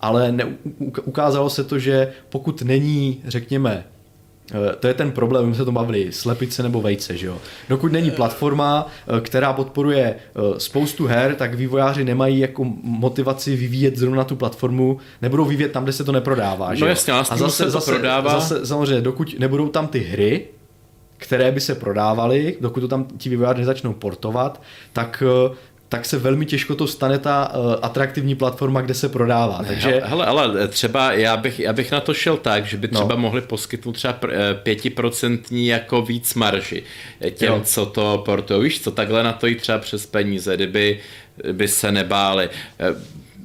[0.00, 0.56] ale ne,
[1.04, 3.84] ukázalo se to, že pokud není, řekněme,
[4.52, 7.38] eh, to je ten problém, my se to bavili, slepice nebo vejce, že jo.
[7.68, 8.86] Dokud není platforma,
[9.16, 10.16] eh, která podporuje
[10.58, 15.92] spoustu her, tak vývojáři nemají jako motivaci vyvíjet zrovna tu platformu, nebudou vyvíjet tam, kde
[15.92, 18.40] se to neprodává, že No jasně, a zase, se to zase, prodává.
[18.40, 20.46] Zase, samozřejmě, dokud nebudou tam ty hry,
[21.24, 24.62] které by se prodávaly, dokud to tam ti vývojáři nezačnou portovat,
[24.92, 25.54] tak eh,
[25.88, 29.64] tak se velmi těžko to stane ta uh, atraktivní platforma, kde se prodává.
[29.68, 30.02] Takže...
[30.04, 33.00] Hele, ale třeba já bych, já bych na to šel tak, že by no.
[33.00, 33.20] třeba no.
[33.20, 36.82] mohli poskytnout třeba eh, pětiprocentní jako víc marži
[37.34, 37.60] těm, jo.
[37.64, 38.62] co to portují.
[38.62, 41.00] Víš co, takhle na to jít třeba přes peníze, kdyby
[41.52, 42.48] by se nebáli.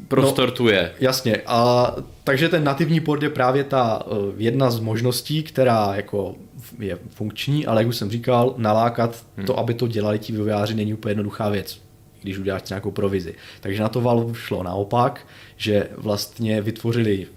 [0.08, 0.92] Prostor no, tu je.
[1.00, 1.42] Jasně.
[1.46, 1.92] A
[2.24, 6.36] takže ten nativní port je právě ta uh, jedna z možností, která jako
[6.80, 9.46] je funkční, ale jak už jsem říkal, nalákat hmm.
[9.46, 11.82] to, aby to dělali ti vývojáři, není úplně jednoduchá věc
[12.22, 13.36] když uděláš nějakou provizi.
[13.62, 17.28] Takže na to Valve šlo naopak, že vlastně vytvořili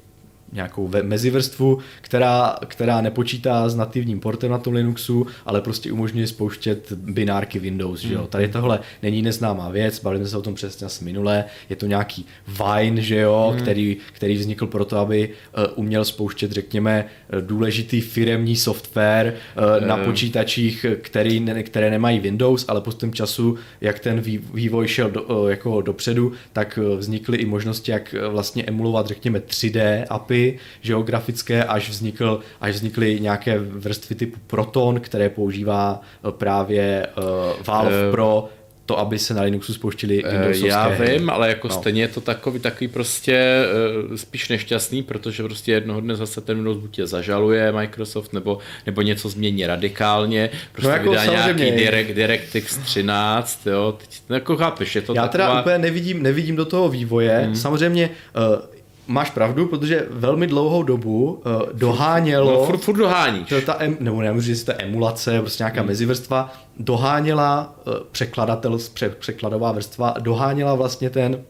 [0.52, 6.92] nějakou mezivrstvu, která, která nepočítá s nativním portem na tom Linuxu, ale prostě umožňuje spouštět
[6.92, 8.00] binárky Windows.
[8.00, 8.18] Že jo?
[8.18, 8.28] Hmm.
[8.28, 12.26] Tady tohle není neznámá věc, bavili jsme se o tom přesně minule, je to nějaký
[12.48, 13.62] Vine, že jo, hmm.
[13.62, 17.04] který, který vznikl proto, aby uh, uměl spouštět, řekněme,
[17.40, 19.34] důležitý firemní software
[19.80, 24.20] uh, na počítačích, který, které nemají Windows, ale postupem času, jak ten
[24.54, 30.41] vývoj šel do, jako dopředu, tak vznikly i možnosti, jak vlastně emulovat, řekněme, 3D API,
[30.50, 37.66] vrstvy geografické, až, vznikl, až vznikly nějaké vrstvy typu Proton, které používá eh, právě uh,
[37.66, 38.48] Valve uh, Pro
[38.86, 41.18] to, aby se na Linuxu spouštili Windowsovské Já hry.
[41.18, 41.74] vím, ale jako no.
[41.74, 43.64] stejně je to takový, takový prostě
[44.10, 48.58] uh, spíš nešťastný, protože prostě jednoho dne zase ten Windows buď je zažaluje Microsoft, nebo,
[48.86, 54.56] nebo něco změní radikálně, prostě no jako vydá nějaký Direct, DirectX 13, jo, teď, jako
[54.56, 55.46] chápeš, je to Já taková...
[55.48, 57.56] teda úplně nevidím, nevidím do toho vývoje, hmm.
[57.56, 58.71] samozřejmě uh,
[59.06, 62.52] máš pravdu, protože velmi dlouhou dobu uh, dohánělo...
[62.52, 63.48] No, furt, furt doháníš.
[63.48, 65.88] To ta em, nebo nemůžu říct, to emulace, prostě nějaká hmm.
[65.88, 71.40] mezivrstva, doháněla uh, překladatel, pře, překladová vrstva, doháněla vlastně ten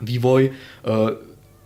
[0.00, 0.50] vývoj
[0.88, 1.10] uh,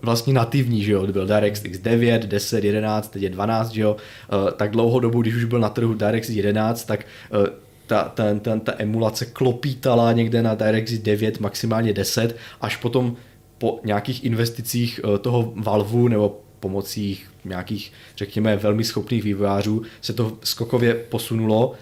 [0.02, 3.96] vlastně nativní, že jo, byl DirectX 9, 10, 11, teď je 12, že jo,
[4.32, 7.46] uh, tak dlouhou dobu, když už byl na trhu DirectX 11, tak uh,
[7.86, 13.16] ta, ten, ten, ta emulace klopítala někde na DirectX 9, maximálně 10, až potom
[13.62, 20.38] po nějakých investicích eh, toho Valvu nebo pomocí nějakých, řekněme, velmi schopných vývojářů se to
[20.44, 21.72] skokově posunulo.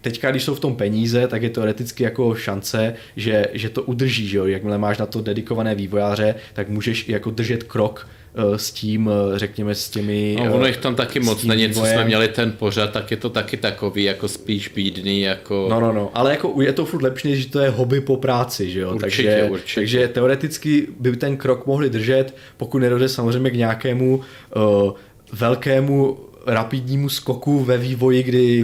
[0.00, 4.28] Teďka, když jsou v tom peníze, tak je teoreticky jako šance, že, že to udrží,
[4.28, 4.46] že jo?
[4.46, 8.08] Jakmile máš na to dedikované vývojáře, tak můžeš jako držet krok
[8.56, 10.36] s tím, eh, řekněme, s těmi...
[10.44, 13.30] No, ono jich tam taky moc není, co jsme měli ten pořad, tak je to
[13.30, 15.66] taky takový jako spíš bídný, jako...
[15.70, 18.70] No, no, no, ale jako je to furt lepší, že to je hobby po práci,
[18.70, 18.94] že jo?
[18.94, 19.80] Určitě, takže, určitě.
[19.80, 24.92] takže teoreticky by ten krok mohli držet, pokud nedojde samozřejmě k nějakému uh,
[25.32, 26.18] velkému
[26.48, 28.62] rapidnímu skoku ve vývoji, kdy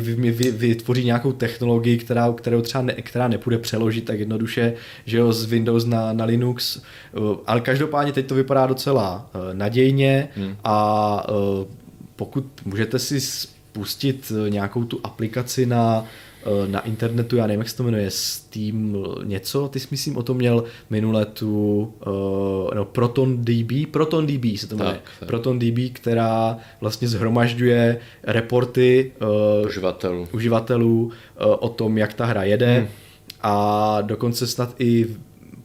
[0.51, 4.74] vytvoří nějakou technologii, která, kterou třeba ne, která nepůjde přeložit tak jednoduše,
[5.07, 9.55] že jo, z Windows na, na Linux, eh, ale každopádně teď to vypadá docela eh,
[9.55, 10.57] nadějně hmm.
[10.64, 11.66] a eh,
[12.16, 16.05] pokud můžete si spustit nějakou tu aplikaci na
[16.66, 20.36] na internetu, já nevím, jak se to jmenuje, Steam něco, ty jsi myslím o tom
[20.36, 25.28] měl minule tu, uh, no, Proton DB, Proton DB se to jmenuje, tak, tak.
[25.28, 29.12] Proton DB, která vlastně zhromažďuje reporty
[29.61, 31.11] uh, uživatelů, uživatelů uh,
[31.61, 32.78] o tom, jak ta hra jede.
[32.78, 32.88] Hmm.
[33.42, 35.07] a dokonce snad i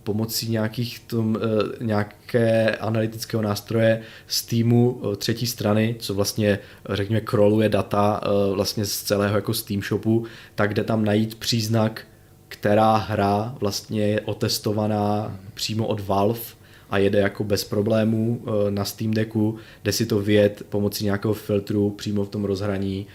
[0.10, 7.22] pomocí nějakých tom, eh, nějaké analytického nástroje z týmu eh, třetí strany, co vlastně řekněme
[7.22, 12.02] kroluje data eh, vlastně z celého jako Steam shopu, tak jde tam najít příznak,
[12.48, 16.58] která hra vlastně je otestovaná přímo od Valve
[16.90, 21.90] a jede jako bez problémů na Steam Decku, jde si to vyjet pomocí nějakého filtru
[21.90, 23.08] přímo v tom rozhraní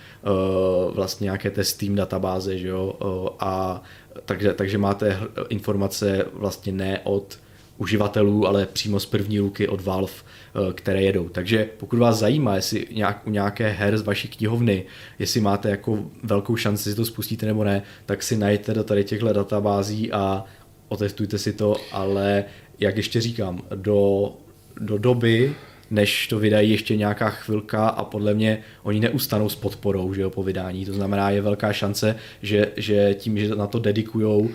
[0.95, 2.95] vlastně nějaké té Steam databáze, že jo,
[3.41, 3.83] a
[4.25, 7.39] takže, takže máte informace vlastně ne od
[7.79, 11.29] uživatelů, ale přímo z první ruky od Valve, eh, které jedou.
[11.29, 14.85] Takže pokud vás zajímá, jestli nějak, u nějaké her z vaší knihovny,
[15.19, 19.05] jestli máte jako velkou šanci si to spustíte nebo ne, tak si najděte do tady
[19.05, 20.45] těchto databází a
[20.89, 22.45] otestujte si to, ale
[22.81, 24.33] jak ještě říkám, do,
[24.81, 25.55] do doby,
[25.91, 30.31] než to vydají ještě nějaká chvilka a podle mě oni neustanou s podporou že jo,
[30.31, 30.87] po vydání.
[30.87, 34.51] To znamená, je velká šance, že, že tím, že na to dedikujou uh,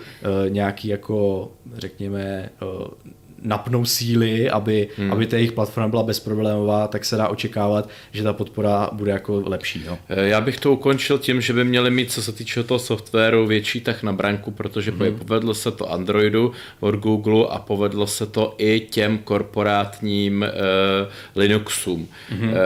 [0.48, 3.12] nějaký jako, řekněme, uh,
[3.42, 5.12] napnou síly, aby, hmm.
[5.12, 9.42] aby ta jejich platforma byla bezproblémová, tak se dá očekávat, že ta podpora bude jako
[9.46, 9.84] lepší.
[9.86, 9.98] No.
[10.08, 13.80] Já bych to ukončil tím, že by měli mít, co se týče toho softwaru, větší
[13.80, 15.18] tak na branku, protože hmm.
[15.18, 22.08] povedlo se to Androidu od Google a povedlo se to i těm korporátním uh, Linuxům.
[22.28, 22.48] Hmm.
[22.48, 22.56] Uh,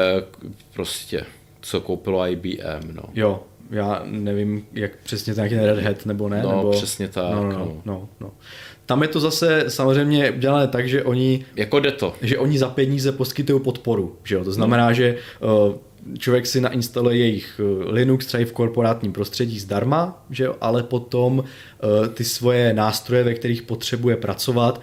[0.74, 1.24] prostě,
[1.60, 2.92] co koupilo IBM.
[2.92, 3.02] No.
[3.14, 6.42] Jo, já nevím, jak přesně to nějaký Red Hat nebo ne.
[6.42, 6.70] No, nebo...
[6.70, 7.32] přesně tak.
[7.32, 7.82] No, no, no.
[7.84, 8.30] no, no.
[8.86, 12.14] Tam je to zase samozřejmě udělané tak, že oni, jako jde to.
[12.22, 14.16] že oni za peníze poskytují podporu.
[14.24, 14.44] Že jo?
[14.44, 14.94] To znamená, hmm.
[14.94, 15.74] že uh,
[16.18, 20.56] člověk si nainstaluje jejich eh, Linux třeba i v korporátním prostředí zdarma, že jo?
[20.60, 21.44] ale potom uh,
[22.14, 24.80] ty svoje nástroje, ve kterých potřebuje pracovat,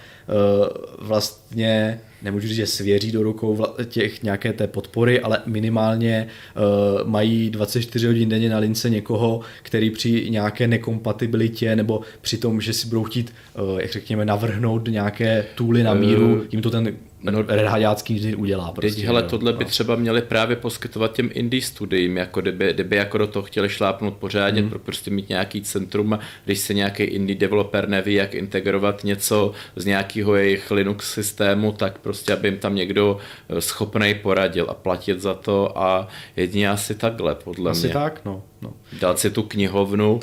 [1.00, 7.50] vlastně nemůžu říct, že svěří do rukou těch nějaké té podpory, ale minimálně uh, mají
[7.50, 12.88] 24 hodin denně na lince někoho, který při nějaké nekompatibilitě nebo při tom, že si
[12.88, 13.34] budou chtít,
[13.74, 18.72] uh, jak řekněme, navrhnout nějaké tooly na míru, jim to ten no, redhaďácký vždy udělá.
[18.72, 19.70] Prostě, teď, hele, tohle by no.
[19.70, 24.18] třeba měli právě poskytovat těm indie studiím, jako kdyby, kdyby jako do toho chtěli šlápnout
[24.18, 24.70] pořádně, mm.
[24.70, 29.86] pro prostě mít nějaký centrum, když se nějaký indie developer neví, jak integrovat něco z
[29.86, 33.18] nějakého jejich Linux systému, tak prostě, aby jim tam někdo
[33.50, 37.94] eh, schopný poradil a platit za to a jedině asi takhle, podle asi mě.
[37.94, 38.44] tak, no.
[38.62, 38.74] no.
[39.00, 40.20] Dát si tu knihovnu,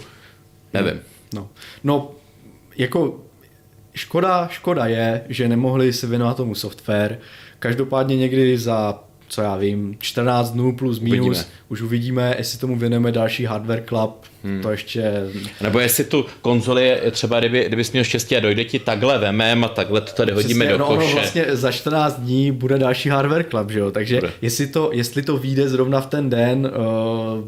[0.74, 1.00] nevím.
[1.34, 1.48] No, no.
[1.84, 2.10] no
[2.78, 3.20] jako
[3.98, 7.18] škoda, škoda je, že nemohli se věnovat tomu software.
[7.58, 11.44] Každopádně někdy za co já vím, 14 dnů plus minus, Uvidíme.
[11.68, 14.62] už uvidíme, jestli tomu věnujeme další hardware club, hmm.
[14.62, 15.12] to ještě...
[15.60, 19.64] Nebo jestli tu konzoli, je třeba kdyby, kdybys měl štěstí a dojde ti takhle vemem
[19.64, 21.06] a takhle to tady hodíme Přesně, do no, koše.
[21.06, 24.32] ono vlastně za 14 dní bude další hardware club, že jo, takže Bude.
[24.42, 27.44] jestli to, jestli to vyjde zrovna v ten den, uh,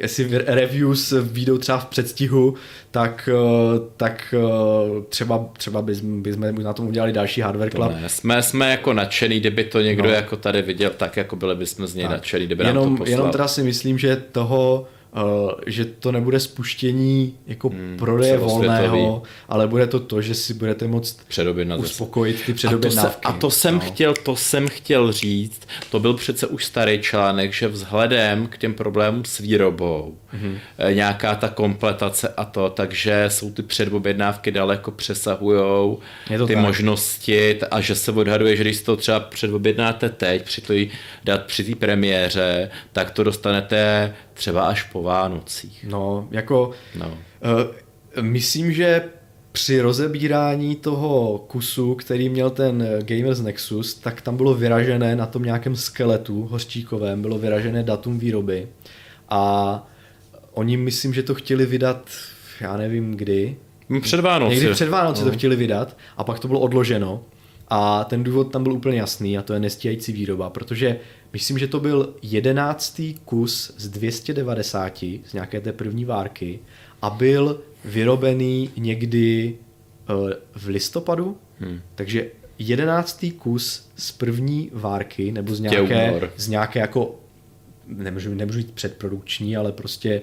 [0.00, 2.54] jestli reviews výjdou třeba v předstihu,
[2.90, 7.92] tak, uh, tak uh, třeba, třeba bychom, bychom na tom udělali další hardware club.
[8.02, 10.10] Ne, jsme, jsme jako nadšený, kdyby to někdo No.
[10.14, 13.10] jako tady viděl, tak jako byli bychom z něj nadšený, kdyby nám jenom, to poslal.
[13.18, 14.86] jenom teda si myslím, že toho,
[15.66, 20.86] že to nebude spuštění jako hmm, prodeje volného, ale bude to to, že si budete
[20.86, 21.90] moct Předobjednat zase.
[21.90, 23.80] uspokojit ty A to, se, a to jsem no.
[23.80, 28.74] chtěl, to jsem chtěl říct, to byl přece už starý článek, že vzhledem k těm
[28.74, 30.18] problémům s výrobou.
[30.34, 30.58] Mm-hmm.
[30.94, 36.56] nějaká ta kompletace a to, takže jsou ty předobjednávky daleko přesahujou ty tak.
[36.56, 41.64] možnosti a že se odhaduje, že když si to třeba předobjednáte teď, při té při
[41.64, 45.84] té premiéře, tak to dostanete třeba až po Vánocích.
[45.88, 47.06] No, jako No.
[47.06, 49.02] uh, myslím, že
[49.52, 55.42] při rozebírání toho kusu, který měl ten Gamers Nexus, tak tam bylo vyražené na tom
[55.42, 58.68] nějakém skeletu hořčíkovém, bylo vyražené datum výroby
[59.28, 59.86] a
[60.60, 62.10] oni myslím, že to chtěli vydat,
[62.60, 63.56] já nevím kdy,
[64.02, 64.54] Před Vánoci.
[64.54, 65.30] Někdy před Vánoci No.
[65.30, 67.22] to chtěli vydat a pak to bylo odloženo.
[67.68, 70.96] A ten důvod tam byl úplně jasný a to je nestíhající výroba, protože
[71.32, 76.58] myslím, že to byl jedenáctý kus z 290 z nějaké té první várky
[77.02, 80.12] a byl vyrobený někdy eh,
[80.54, 81.80] v listopadu, hmm.
[81.94, 82.26] takže
[82.58, 87.20] jedenáctý kus z první várky nebo z nějaké, z nějaké jako
[87.86, 90.22] nemůžu, nemůžu říct předprodukční, ale prostě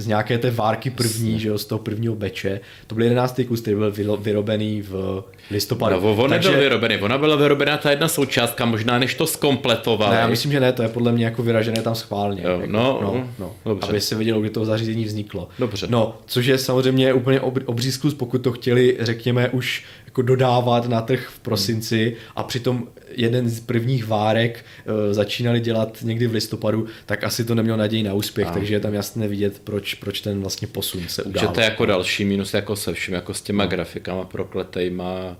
[0.00, 2.60] z nějaké té várky první, že jo, z toho prvního beče.
[2.86, 6.00] To byl jedenáctý kus, který byl vyrobený v listopadu.
[6.00, 10.14] No, on nebyl vyrobený, ona byla vyrobená ta jedna součástka, možná než to zkompletovali.
[10.14, 12.42] Ne, já myslím, že ne, to je podle mě jako vyražené tam schválně.
[12.44, 13.88] Jo, jako, no, no, no, dobře.
[13.88, 15.48] aby se vědělo, kdy to zařízení vzniklo.
[15.58, 15.86] Dobře.
[15.90, 19.84] No, což je samozřejmě úplně ob, obří zkus, pokud to chtěli, řekněme, už
[20.20, 25.98] jako dodávat na trh v prosinci a přitom jeden z prvních várek uh, začínali dělat
[26.02, 28.50] někdy v listopadu, tak asi to nemělo naději na úspěch, A.
[28.50, 31.48] takže je tam jasně vidět, proč, proč ten vlastně posun se udál.
[31.48, 35.36] to je jako další minus jako se vším, jako s těma grafikama prokletejma,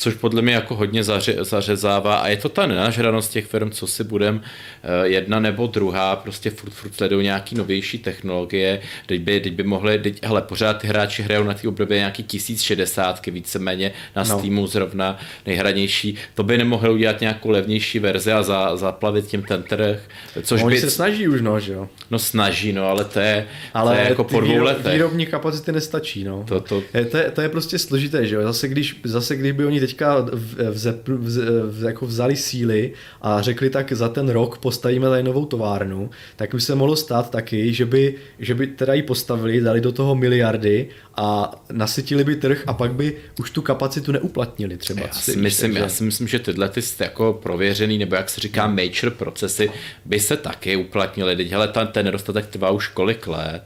[0.00, 3.86] což podle mě jako hodně zaře, zařezává a je to ta nenažranost těch firm, co
[3.86, 4.40] si budem
[4.82, 9.62] eh, jedna nebo druhá, prostě furt, furt sledují nějaký novější technologie, teď by, teď by
[9.62, 14.38] mohli, teď, hele, pořád ty hráči hrajou na té obdobě nějaký 1060 víceméně na No.
[14.38, 19.62] Steamu zrovna nejhranější, to by nemohli udělat nějakou levnější verzi a za, zaplavit tím ten
[19.62, 19.98] trh,
[20.42, 21.88] což Oni by, se snaží už, no, že jo.
[22.10, 24.92] no snaží, no, ale to je, Ale to je jako po dvou výro- letech.
[24.92, 26.44] výrobní kapacity nestačí, no.
[26.48, 28.42] To- to- Je, to, je, to je prostě složité, že jo.
[28.42, 33.70] Zase když, zase kdyby oni teďka v, vze, vze, v, jako vzali síly a řekli
[33.70, 37.86] tak za ten rok postavíme tady novou továrnu, tak by se mohlo stát taky, že
[37.86, 42.72] by, že by teda ji postavili, dali do toho miliardy a nasytili by trh a
[42.72, 45.00] pak by už tu kapacitu neuplatnili třeba.
[45.00, 48.40] Já si, myslím, takže- já si myslím, že tyhle ty jako prověřený, nebo jak se
[48.40, 49.70] říká mature procesy,
[50.04, 51.36] by se taky uplatnily.
[51.36, 53.62] Teď hele, ten, ten nedostatek trvá už kolik let.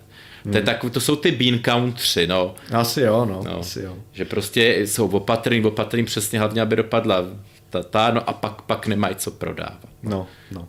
[0.53, 2.55] To, je tak, to jsou ty bean count 3, no.
[2.73, 3.59] Asi jo, no, no.
[3.59, 3.97] asi jo.
[4.13, 7.25] Že prostě jsou opatrný, opatrný přesně hlavně, aby dopadla
[7.71, 9.89] ta, ta no a pak, pak nemají co prodávat.
[10.03, 10.69] No, no.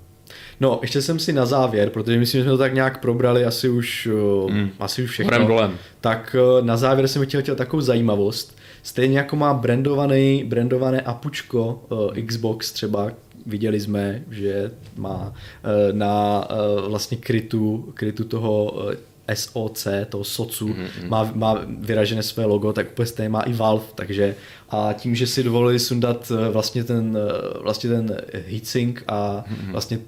[0.60, 3.70] No, ještě jsem si na závěr, protože myslím, že jsme to tak nějak probrali asi
[3.70, 4.10] už,
[4.50, 4.70] mm.
[4.80, 5.34] asi už všechno.
[5.34, 5.78] Horem dolem.
[6.02, 8.58] Tak eh, na závěr jsem chtěl, chtěl takovou zajímavost.
[8.84, 13.12] Stejně jako má brandovaný, brandované apučko uh, Xbox třeba,
[13.46, 18.94] viděli jsme, že má uh, na uh, vlastně krytu, krytu toho uh,
[19.34, 21.10] SOC, toho SOCu, mm-hmm.
[21.10, 24.36] má, má vyražené své logo, tak úplně stejně má i Valve, takže
[24.70, 28.18] a tím, že si dovolili sundat eh, vlastně ten, eh, vlastně ten
[28.48, 29.72] heatsink a mm-hmm.
[29.72, 30.00] vlastně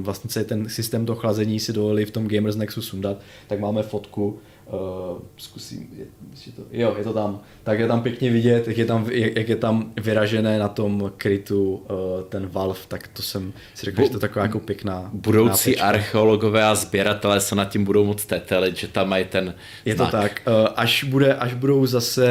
[0.00, 3.82] vlastně celý ten systém toho chlazení si dovolili v tom Gamers Nexus sundat, tak máme
[3.82, 4.38] fotku,
[4.72, 6.04] uh, zkusím, je,
[6.46, 9.36] je to, jo, je to tam, tak je tam pěkně vidět, jak je tam, jak,
[9.36, 11.86] jak je tam vyražené na tom krytu uh,
[12.28, 15.86] ten Valve, tak to jsem si řekl, že to je taková jako pěkná Budoucí pěkná
[15.88, 19.54] archeologové a sběratelé se nad tím budou moc tetelit, že tam mají ten
[19.84, 20.12] Je to znak.
[20.12, 20.42] tak.
[20.46, 22.26] Eh, Až, bude, až budou zase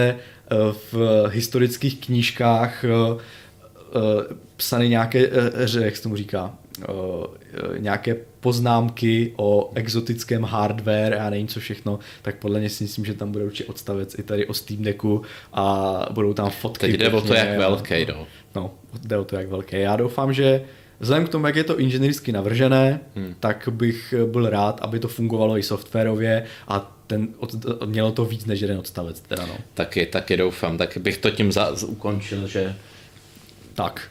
[0.52, 0.56] eh,
[0.92, 5.30] v historických knížkách eh, eh, psány nějaké,
[5.64, 6.54] eh, že, jak se tomu říká,
[7.78, 13.14] nějaké poznámky o exotickém hardware a nevím co všechno, tak podle mě si myslím, že
[13.14, 15.22] tam bude určitě odstavec i tady o Steam Decku
[15.54, 16.88] a budou tam fotky.
[16.88, 18.28] Teď jde o to, jak velký, no.
[18.56, 18.72] No,
[19.02, 19.80] jde o to, jak velké.
[19.80, 20.62] Já doufám, že
[21.00, 23.36] vzhledem k tomu, jak je to inženýrsky navržené, hmm.
[23.40, 27.56] tak bych byl rád, aby to fungovalo i softwarově a ten, od,
[27.86, 29.20] mělo to víc než jeden odstavec.
[29.20, 29.58] Teda no.
[29.74, 32.76] Taky, taky doufám, tak bych to tím za, ukončil, že
[33.74, 34.10] Tak.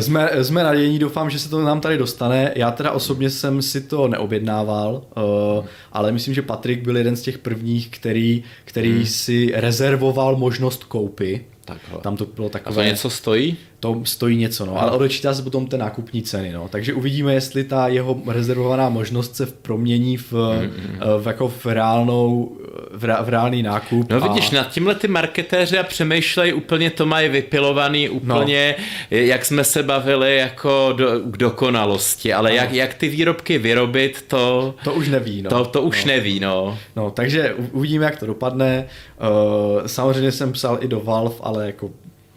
[0.00, 2.52] Jsme, jsme nadějení, doufám, že se to nám tady dostane.
[2.56, 7.22] Já teda osobně jsem si to neobjednával, uh, ale myslím, že Patrik byl jeden z
[7.22, 9.06] těch prvních, který, který hmm.
[9.06, 11.44] si rezervoval možnost koupy.
[11.64, 12.00] Takhle.
[12.00, 12.82] Tam to bylo takové...
[12.82, 13.56] A to něco stojí?
[13.80, 16.68] To stojí něco, no, ale odečítá se potom té nákupní ceny, no.
[16.68, 21.20] Takže uvidíme, jestli ta jeho rezervovaná možnost se promění v, mm-hmm.
[21.22, 22.56] v jako v reálnou,
[22.90, 24.10] v, v reálný nákup.
[24.10, 24.28] No a...
[24.28, 28.74] vidíš, nad tímhle ty marketéři a přemýšlejí úplně, to mají vypilovaný úplně,
[29.10, 29.16] no.
[29.16, 32.56] jak jsme se bavili, jako do, k dokonalosti, ale no.
[32.56, 34.74] jak, jak ty výrobky vyrobit, to...
[34.84, 35.50] To už neví, no.
[35.50, 36.12] To, to už no.
[36.12, 36.78] neví, no.
[36.96, 38.86] No, takže uvidíme, jak to dopadne.
[39.20, 41.90] Uh, samozřejmě jsem psal i do Valve, ale jako...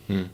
[0.09, 0.27] Hmm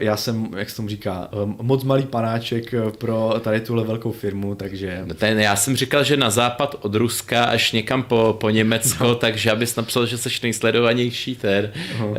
[0.00, 4.12] já jsem, jak se tomu říká, eh, moc malý panáček eh, pro tady tuhle velkou
[4.12, 5.02] firmu, takže...
[5.04, 9.04] No ten, já jsem říkal, že na západ od Ruska až někam po, po Německo,
[9.04, 9.14] no.
[9.14, 12.16] takže abys napsal, že jsi nejsledovanější ten uh,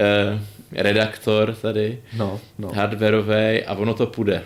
[0.71, 2.71] redaktor tady, no, no.
[2.73, 4.43] hardwareový a ono to půjde.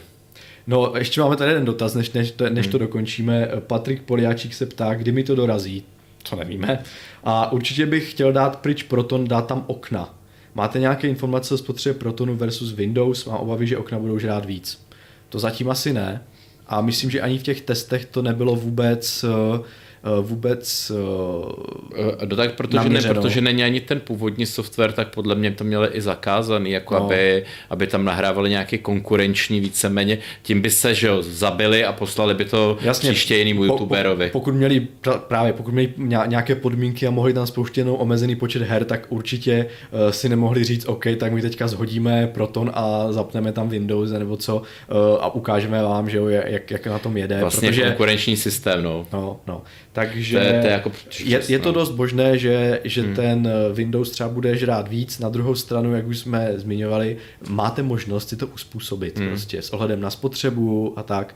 [0.68, 2.72] No, ještě máme tady jeden dotaz, než, než, než hmm.
[2.72, 3.50] to dokončíme.
[3.60, 5.84] Patrik Poliáčík se ptá, kdy mi to dorazí.
[6.24, 6.80] Co nevíme.
[7.24, 10.10] A určitě bych chtěl dát pryč Proton, dát tam okna.
[10.56, 13.26] Máte nějaké informace o spotřebě Protonu versus Windows?
[13.26, 14.86] Mám obavy, že okna budou žrát víc.
[15.30, 16.24] To zatím asi ne.
[16.68, 19.64] A myslím, že ani v těch testech to nebylo vůbec Eh,
[20.22, 25.52] vůbec uh, no tak protože, ne, protože není ani ten původní software, tak podle mě
[25.52, 27.06] to měli i zakázaný, jako no.
[27.06, 32.34] aby, aby tam nahrávali nějaký konkurenční víceméně, tím by se že jo, zabili a poslali
[32.34, 34.28] by to Jasně, příště jinému po, youtuberovi.
[34.28, 34.88] Po, pokud měli
[35.28, 35.94] právě, pokud měli
[36.26, 40.86] nějaké podmínky a mohli tam spouštět omezený počet her, tak určitě uh, si nemohli říct,
[40.86, 44.64] OK, tak my teďka zhodíme Proton a zapneme tam Windows nebo co uh,
[45.20, 47.40] a ukážeme vám, že jo, jak, jak na tom jede.
[47.40, 49.06] Vlastně protože, konkurenční systém, no.
[49.14, 49.62] No, no.
[49.94, 53.16] Takže to je, to je, jako je, je to dost možné, že, že hmm.
[53.16, 55.20] ten Windows třeba bude žrát víc.
[55.20, 57.18] Na druhou stranu, jak už jsme zmiňovali,
[57.50, 59.28] máte možnost si to uspůsobit hmm.
[59.28, 61.36] prostě s ohledem na spotřebu a tak.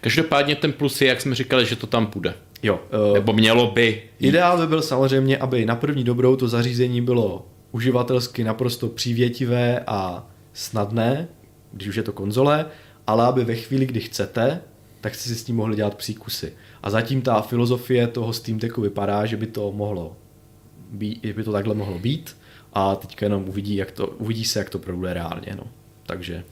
[0.00, 2.34] Každopádně ten plus je, jak jsme říkali, že to tam půjde.
[2.62, 2.80] Jo.
[3.08, 4.02] Uh, Nebo mělo by.
[4.18, 10.26] Ideál by byl samozřejmě, aby na první dobrou to zařízení bylo uživatelsky naprosto přívětivé a
[10.52, 11.28] snadné,
[11.72, 12.66] když už je to konzole,
[13.06, 14.60] ale aby ve chvíli, kdy chcete,
[15.00, 16.52] tak jste si s tím mohli dělat příkusy.
[16.82, 20.16] A zatím ta filozofie toho Steam Decku vypadá, že by to mohlo
[20.90, 22.36] být, že by to takhle mohlo být
[22.72, 25.56] a teďka jenom uvidí, jak to, uvidí se, jak to bude reálně.
[25.56, 25.64] No.
[26.06, 26.44] Takže,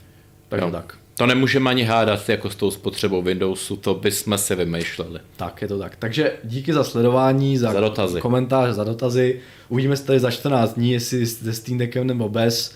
[0.48, 0.72] takže no.
[0.72, 0.98] tak.
[1.18, 5.20] To nemůžeme ani hádat jako s tou spotřebou Windowsu, to bychom si vymýšleli.
[5.36, 5.96] Tak, je to tak.
[5.96, 8.20] Takže díky za sledování, za, za dotazy.
[8.20, 9.40] komentář, za dotazy.
[9.68, 12.74] Uvidíme se tady za 14 dní, jestli se Steam Deckem nebo bez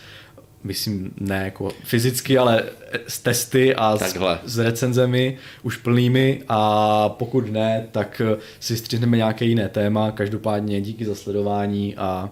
[0.65, 2.63] myslím ne jako fyzicky, ale
[3.07, 8.23] s testy a s, s recenzemi už plnými a pokud ne, tak
[8.61, 10.11] si střihneme nějaké jiné téma.
[10.11, 12.31] Každopádně díky za sledování a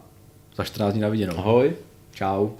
[0.57, 1.39] za 14 dní na viděnou.
[1.39, 1.73] Ahoj.
[2.15, 2.51] Čau.